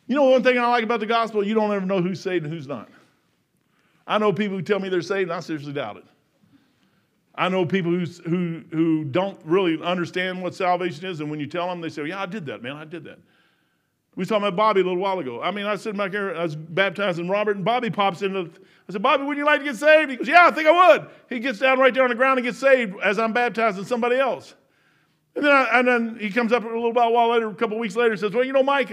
[0.07, 1.45] You know one thing I like about the gospel?
[1.45, 2.89] You don't ever know who's saved and who's not.
[4.07, 6.05] I know people who tell me they're saved, and I seriously doubt it.
[7.35, 11.47] I know people who, who, who don't really understand what salvation is, and when you
[11.47, 13.19] tell them, they say, Yeah, I did that, man, I did that.
[14.19, 15.41] We was talking about Bobby a little while ago.
[15.41, 18.51] I mean, I was sitting back here, I was baptizing Robert, and Bobby pops into.
[18.89, 20.11] I said, Bobby, wouldn't you like to get saved?
[20.11, 21.07] He goes, Yeah, I think I would.
[21.29, 24.17] He gets down right there on the ground and gets saved as I'm baptizing somebody
[24.17, 24.55] else.
[25.37, 27.95] And then, I, and then he comes up a little while later, a couple weeks
[27.95, 28.91] later, and says, Well, you know, Mike,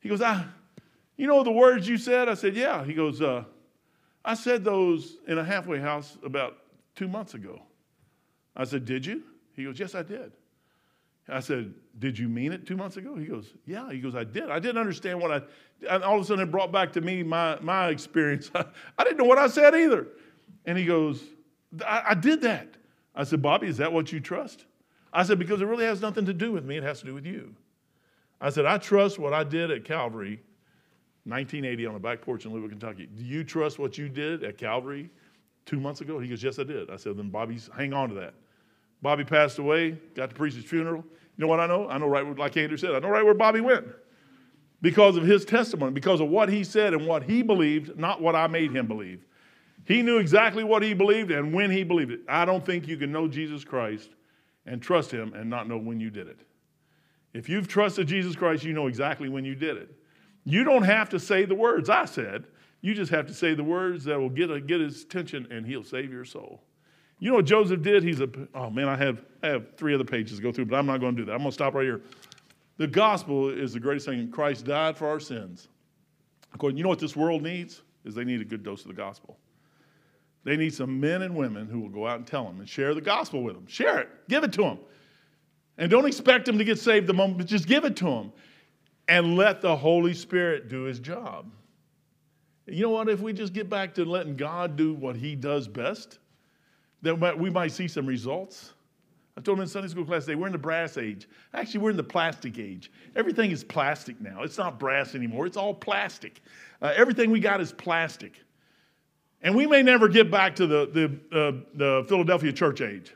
[0.00, 0.44] he goes, I,
[1.16, 2.28] you know the words you said?
[2.28, 2.84] I said, Yeah.
[2.84, 3.44] He goes, uh,
[4.24, 6.56] I said those in a halfway house about
[6.96, 7.62] two months ago.
[8.56, 9.22] I said, Did you?
[9.54, 10.32] He goes, Yes, I did.
[11.28, 13.16] I said, Did you mean it two months ago?
[13.16, 13.90] He goes, Yeah.
[13.90, 14.50] He goes, I did.
[14.50, 15.42] I didn't understand what I,
[15.88, 18.50] and all of a sudden it brought back to me my, my experience.
[18.54, 20.06] I didn't know what I said either.
[20.64, 21.22] And he goes,
[21.84, 22.68] I, I did that.
[23.14, 24.66] I said, Bobby, is that what you trust?
[25.12, 27.14] I said, Because it really has nothing to do with me, it has to do
[27.14, 27.54] with you.
[28.40, 30.42] I said, I trust what I did at Calvary,
[31.24, 33.08] 1980 on the back porch in Louisville, Kentucky.
[33.16, 35.10] Do you trust what you did at Calvary
[35.64, 36.20] two months ago?
[36.20, 36.90] He goes, Yes, I did.
[36.90, 38.34] I said, Then Bobby's, hang on to that.
[39.06, 41.04] Bobby passed away, got to preach his funeral.
[41.36, 41.88] You know what I know?
[41.88, 43.86] I know right where, like Andrew said, I know right where Bobby went
[44.82, 48.34] because of his testimony, because of what he said and what he believed, not what
[48.34, 49.24] I made him believe.
[49.84, 52.22] He knew exactly what he believed and when he believed it.
[52.28, 54.10] I don't think you can know Jesus Christ
[54.66, 56.40] and trust him and not know when you did it.
[57.32, 59.88] If you've trusted Jesus Christ, you know exactly when you did it.
[60.42, 62.46] You don't have to say the words I said.
[62.80, 65.64] You just have to say the words that will get, a, get his attention and
[65.64, 66.64] he'll save your soul.
[67.18, 68.02] You know what Joseph did?
[68.02, 70.76] He's a, oh man, I have, I have three other pages to go through, but
[70.76, 71.32] I'm not going to do that.
[71.32, 72.02] I'm going to stop right here.
[72.76, 74.30] The gospel is the greatest thing.
[74.30, 75.68] Christ died for our sins.
[76.52, 77.82] According, you know what this world needs?
[78.04, 79.38] Is they need a good dose of the gospel.
[80.44, 82.94] They need some men and women who will go out and tell them and share
[82.94, 83.66] the gospel with them.
[83.66, 84.08] Share it.
[84.28, 84.78] Give it to them.
[85.76, 88.32] And don't expect them to get saved the moment, but just give it to them.
[89.08, 91.50] And let the Holy Spirit do his job.
[92.66, 93.08] You know what?
[93.08, 96.18] If we just get back to letting God do what he does best,
[97.02, 98.72] then we might see some results.
[99.38, 101.28] I told them in Sunday school class today, we're in the brass age.
[101.52, 102.90] Actually, we're in the plastic age.
[103.14, 104.42] Everything is plastic now.
[104.42, 106.40] It's not brass anymore, it's all plastic.
[106.80, 108.40] Uh, everything we got is plastic.
[109.42, 110.86] And we may never get back to the,
[111.30, 113.14] the, uh, the Philadelphia church age.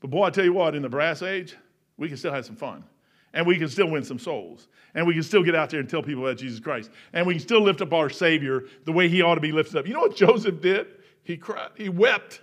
[0.00, 1.56] But boy, I tell you what, in the brass age,
[1.96, 2.84] we can still have some fun.
[3.32, 4.68] And we can still win some souls.
[4.94, 6.90] And we can still get out there and tell people about Jesus Christ.
[7.12, 9.78] And we can still lift up our Savior the way he ought to be lifted
[9.78, 9.86] up.
[9.86, 10.88] You know what Joseph did?
[11.22, 12.40] He cried, he wept.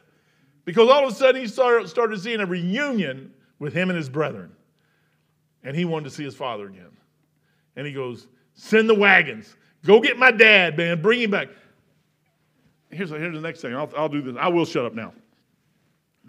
[0.68, 4.52] Because all of a sudden he started, seeing a reunion with him and his brethren.
[5.64, 6.92] And he wanted to see his father again.
[7.78, 9.56] And he goes, Send the wagons.
[9.86, 11.02] Go get my dad, man.
[11.02, 11.48] Bring him back.
[12.90, 13.74] Here's, here's the next thing.
[13.74, 14.36] I'll, I'll do this.
[14.38, 15.14] I will shut up now.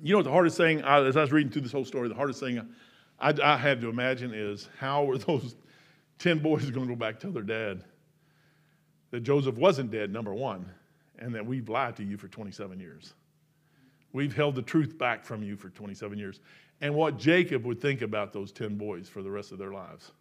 [0.00, 2.08] You know what the hardest thing, I, as I was reading through this whole story,
[2.08, 2.60] the hardest thing
[3.18, 5.56] I, I had to imagine is how were those
[6.20, 7.82] 10 boys going to go back to tell their dad
[9.10, 10.64] that Joseph wasn't dead, number one,
[11.18, 13.14] and that we've lied to you for 27 years.
[14.12, 16.40] We've held the truth back from you for 27 years.
[16.80, 20.12] And what Jacob would think about those 10 boys for the rest of their lives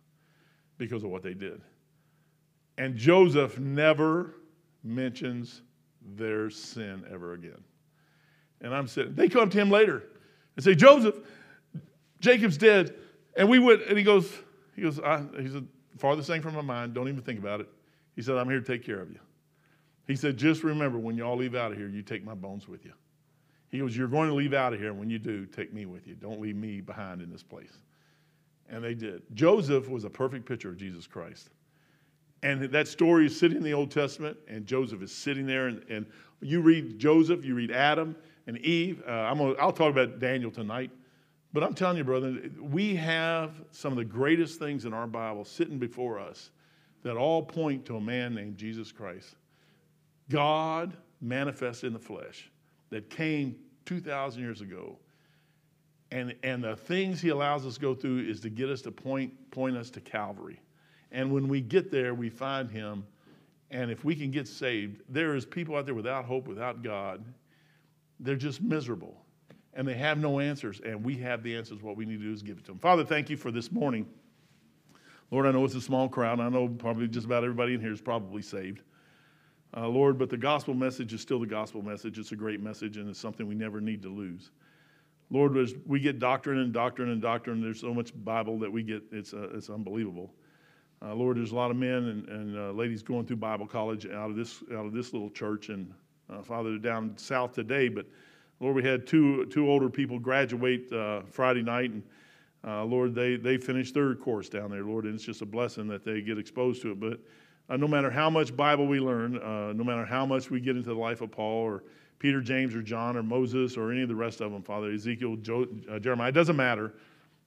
[0.77, 1.61] because of what they did.
[2.77, 4.35] And Joseph never
[4.83, 5.61] mentions
[6.15, 7.63] their sin ever again.
[8.61, 10.03] And I'm sitting, they come to him later
[10.55, 11.15] and say, Joseph,
[12.19, 12.95] Jacob's dead.
[13.35, 14.31] And we would, and he goes,
[14.75, 17.69] he goes, I, he said, farthest thing from my mind, don't even think about it.
[18.15, 19.19] He said, I'm here to take care of you.
[20.07, 22.67] He said, just remember when you all leave out of here, you take my bones
[22.67, 22.93] with you.
[23.69, 26.07] He goes, You're going to leave out of here, when you do, take me with
[26.07, 26.15] you.
[26.15, 27.77] Don't leave me behind in this place.
[28.69, 29.23] And they did.
[29.33, 31.49] Joseph was a perfect picture of Jesus Christ.
[32.43, 35.67] And that story is sitting in the Old Testament, and Joseph is sitting there.
[35.67, 36.05] And, and
[36.41, 38.15] you read Joseph, you read Adam
[38.45, 39.01] and Eve.
[39.07, 40.91] Uh, I'm gonna, I'll talk about Daniel tonight.
[41.53, 45.45] But I'm telling you, brother, we have some of the greatest things in our Bible
[45.45, 46.51] sitting before us
[47.03, 49.35] that all point to a man named Jesus Christ.
[50.29, 52.51] God manifested in the flesh
[52.89, 53.55] that came
[53.85, 54.97] 2,000 years ago.
[56.11, 58.91] And, and the things he allows us to go through is to get us to
[58.91, 60.61] point, point us to Calvary.
[61.11, 63.05] And when we get there, we find him
[63.69, 67.23] And if we can get saved, there is people out there without hope, without God.
[68.19, 69.17] They're just miserable
[69.73, 70.81] and they have no answers.
[70.83, 71.81] And we have the answers.
[71.81, 72.79] What we need to do is give it to them.
[72.79, 74.07] Father, thank you for this morning.
[75.29, 76.39] Lord, I know it's a small crowd.
[76.39, 78.81] I know probably just about everybody in here is probably saved.
[79.75, 82.17] Uh, Lord, but the gospel message is still the gospel message.
[82.17, 84.51] It's a great message, and it's something we never need to lose.
[85.29, 88.81] Lord, as we get doctrine and doctrine and doctrine, there's so much Bible that we
[88.81, 90.33] get, it's, uh, it's unbelievable.
[91.01, 94.05] Uh, Lord, there's a lot of men and, and uh, ladies going through Bible college
[94.05, 95.67] out of this, out of this little church.
[95.67, 95.93] And
[96.29, 98.05] uh, Father, they're down south today, but
[98.61, 101.91] Lord, we had two, two older people graduate uh, Friday night.
[101.91, 102.03] And
[102.89, 106.03] Lord, they, they finished their course down there, Lord, and it's just a blessing that
[106.03, 106.99] they get exposed to it.
[106.99, 107.19] But
[107.69, 110.77] uh, no matter how much Bible we learn, uh, no matter how much we get
[110.77, 111.83] into the life of Paul or
[112.19, 115.35] Peter, James, or John, or Moses, or any of the rest of them, Father, Ezekiel,
[115.37, 116.93] jo- uh, Jeremiah, it doesn't matter.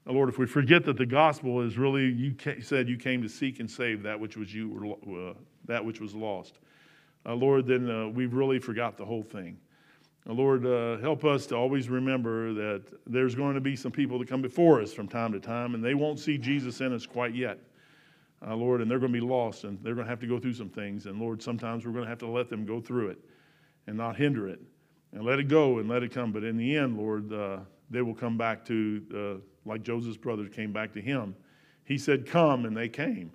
[0.07, 3.23] Uh, Lord, if we forget that the gospel is really, you ca- said you came
[3.23, 6.59] to seek and save that which was you, uh, that which was lost.
[7.27, 9.59] Uh, Lord, then we've really forgot the whole thing.
[10.27, 14.29] Lord, uh, help us to always remember that there's going to be some people that
[14.29, 17.35] come before us from time to time, and they won't see Jesus in us quite
[17.35, 17.59] yet.
[18.47, 20.39] Uh, Lord, and they're going to be lost, and they're going to have to go
[20.39, 21.07] through some things.
[21.07, 23.19] And Lord, sometimes we're going to have to let them go through it
[23.87, 24.61] and not hinder it,
[25.13, 26.33] and let it go and let it come.
[26.33, 27.59] But in the end, Lord, uh,
[27.91, 31.35] they will come back to, uh, like Joseph's brothers came back to him.
[31.85, 33.31] He said, Come, and they came.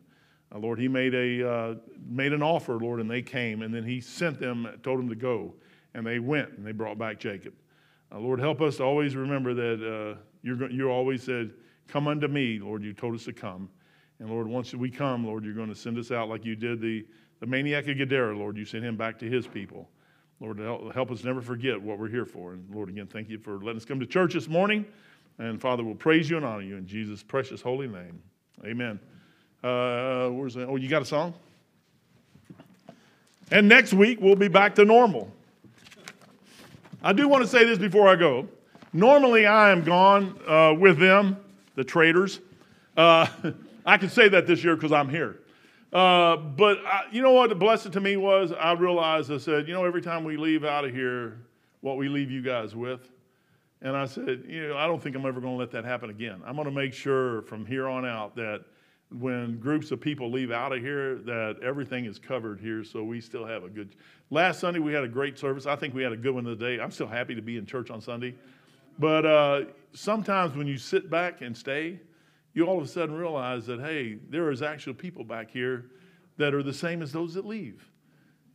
[0.54, 1.76] Uh, Lord, he made, a, uh,
[2.08, 5.16] made an offer, Lord, and they came, and then he sent them, told them to
[5.16, 5.54] go
[5.96, 7.54] and they went and they brought back Jacob.
[8.12, 11.52] Uh, Lord, help us to always remember that you're, you always said,
[11.88, 12.84] Come unto me, Lord.
[12.84, 13.70] You told us to come.
[14.20, 16.80] And Lord, once we come, Lord, you're going to send us out like you did
[16.80, 17.06] the,
[17.40, 18.58] the maniac of Gadara, Lord.
[18.58, 19.90] You sent him back to his people.
[20.40, 20.60] Lord,
[20.94, 22.54] help us never forget what we're here for.
[22.54, 24.86] And Lord, again, thank you for letting us come to church this morning.
[25.38, 28.22] And Father, we'll praise you and honor you in Jesus' precious holy name.
[28.64, 29.00] Amen.
[29.64, 30.68] Uh, where's that?
[30.68, 31.34] Oh, you got a song?
[33.52, 35.32] And next week, we'll be back to normal.
[37.04, 38.48] I do want to say this before I go.
[38.92, 41.38] Normally, I am gone uh, with them,
[41.76, 42.40] the traders.
[42.96, 43.28] Uh,
[43.86, 45.42] I can say that this year because I'm here.
[45.94, 48.52] Uh, but I, you know what the blessing to me was?
[48.52, 51.40] I realized I said, you know, every time we leave out of here,
[51.82, 53.12] what we leave you guys with.
[53.82, 56.10] And I said, you know, I don't think I'm ever going to let that happen
[56.10, 56.42] again.
[56.46, 58.66] I'm going to make sure from here on out that
[59.12, 63.22] when groups of people leave out of here that everything is covered here so we
[63.22, 63.96] still have a good
[64.32, 66.80] last sunday we had a great service i think we had a good one today
[66.80, 68.34] i'm still happy to be in church on sunday
[68.98, 69.62] but uh,
[69.94, 72.00] sometimes when you sit back and stay
[72.56, 75.92] you all of a sudden realize that hey there is actual people back here
[76.38, 77.88] that are the same as those that leave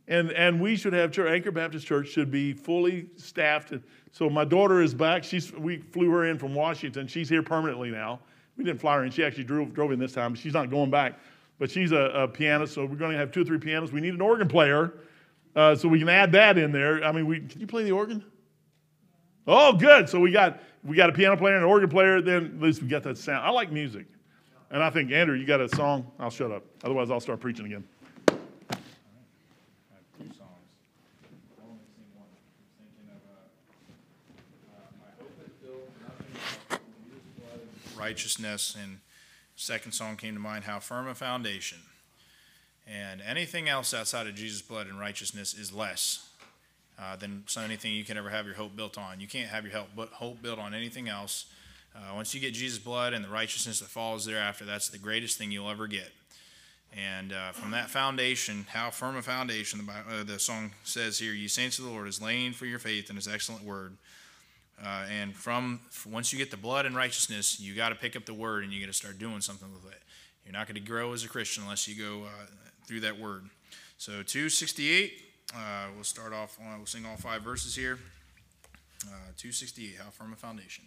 [0.09, 3.73] and and we should have church anchor baptist church should be fully staffed
[4.11, 7.89] so my daughter is back she's we flew her in from washington she's here permanently
[7.89, 8.19] now
[8.57, 9.11] we didn't fly her in.
[9.11, 10.35] She actually drove, drove in this time.
[10.35, 11.19] She's not going back.
[11.57, 13.93] But she's a, a pianist, so we're going to have two or three pianists.
[13.93, 14.93] We need an organ player,
[15.55, 17.03] uh, so we can add that in there.
[17.03, 18.23] I mean, we, can you play the organ?
[19.45, 20.09] Oh, good.
[20.09, 22.21] So we got we got a piano player and an organ player.
[22.21, 23.45] Then at least we got that sound.
[23.45, 24.05] I like music,
[24.69, 26.11] and I think Andrew, you got a song.
[26.19, 26.63] I'll shut up.
[26.83, 27.83] Otherwise, I'll start preaching again.
[38.01, 38.75] righteousness.
[38.81, 38.99] And
[39.55, 41.77] second song came to mind, How Firm a Foundation.
[42.87, 46.30] And anything else outside of Jesus' blood and righteousness is less
[46.99, 49.19] uh, than anything you can ever have your hope built on.
[49.19, 51.45] You can't have your hope, hope built on anything else.
[51.95, 55.37] Uh, once you get Jesus' blood and the righteousness that follows thereafter, that's the greatest
[55.37, 56.11] thing you'll ever get.
[56.95, 61.31] And uh, from that foundation, how firm a foundation, the, uh, the song says here,
[61.31, 63.97] you saints of the Lord is laying for your faith in his excellent word.
[64.83, 68.25] Uh, and from once you get the blood and righteousness, you got to pick up
[68.25, 69.99] the word and you got to start doing something with it.
[70.45, 72.45] You're not going to grow as a Christian unless you go uh,
[72.87, 73.45] through that word.
[73.97, 76.57] So 268, uh, we'll start off.
[76.61, 77.99] Uh, we'll sing all five verses here.
[79.05, 80.85] Uh, 268, how firm a foundation.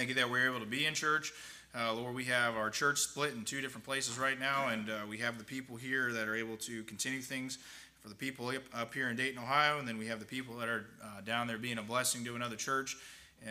[0.00, 1.30] Thank you that we're able to be in church.
[1.78, 5.00] Uh, Lord, we have our church split in two different places right now, and uh,
[5.06, 7.58] we have the people here that are able to continue things
[8.00, 10.70] for the people up, here in Dayton, Ohio, and then we have the people that
[10.70, 12.96] are uh, down there being a blessing to another church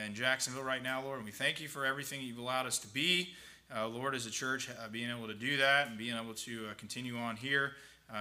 [0.03, 1.17] in Jacksonville right now, Lord.
[1.17, 3.29] And we thank you for everything you've allowed us to be,
[3.77, 6.65] uh, Lord, as a church, uh, being able to do that and being able to
[6.65, 7.73] uh, continue on here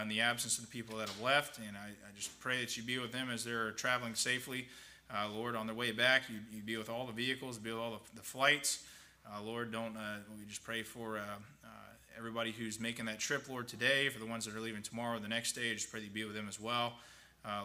[0.02, 1.56] in the absence of the people that have left.
[1.66, 4.68] And I, I just pray that you be with them as they're traveling safely,
[5.14, 6.22] uh, Lord, on their way back.
[6.28, 8.84] You, you be with all the vehicles, be with all the, the flights.
[9.26, 11.22] Uh, Lord, don't uh, we just pray for uh,
[11.64, 11.68] uh,
[12.16, 15.28] everybody who's making that trip, Lord, today, for the ones that are leaving tomorrow, the
[15.28, 15.72] next day.
[15.74, 16.94] Just pray that you be with them as well.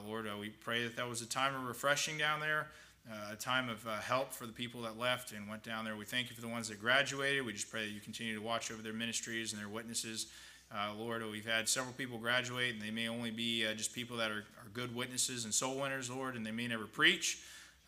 [0.07, 2.67] Lord, we pray that that was a time of refreshing down there,
[3.11, 5.97] uh, a time of uh, help for the people that left and went down there.
[5.97, 7.45] We thank you for the ones that graduated.
[7.45, 10.27] We just pray that you continue to watch over their ministries and their witnesses.
[10.75, 14.17] Uh, Lord, we've had several people graduate, and they may only be uh, just people
[14.17, 17.39] that are, are good witnesses and soul winners, Lord, and they may never preach.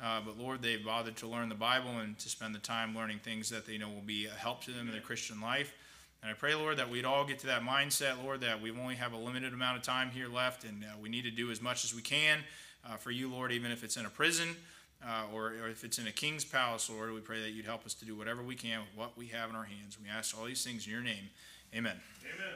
[0.03, 3.19] Uh, but Lord, they've bothered to learn the Bible and to spend the time learning
[3.23, 5.73] things that they know will be a help to them in their Christian life.
[6.21, 8.95] And I pray, Lord, that we'd all get to that mindset, Lord, that we only
[8.95, 11.61] have a limited amount of time here left and uh, we need to do as
[11.61, 12.39] much as we can
[12.87, 14.55] uh, for you, Lord, even if it's in a prison
[15.05, 17.13] uh, or, or if it's in a king's palace, Lord.
[17.13, 19.49] We pray that you'd help us to do whatever we can with what we have
[19.49, 19.97] in our hands.
[20.01, 21.29] We ask all these things in your name.
[21.73, 21.99] Amen.
[22.23, 22.53] Amen.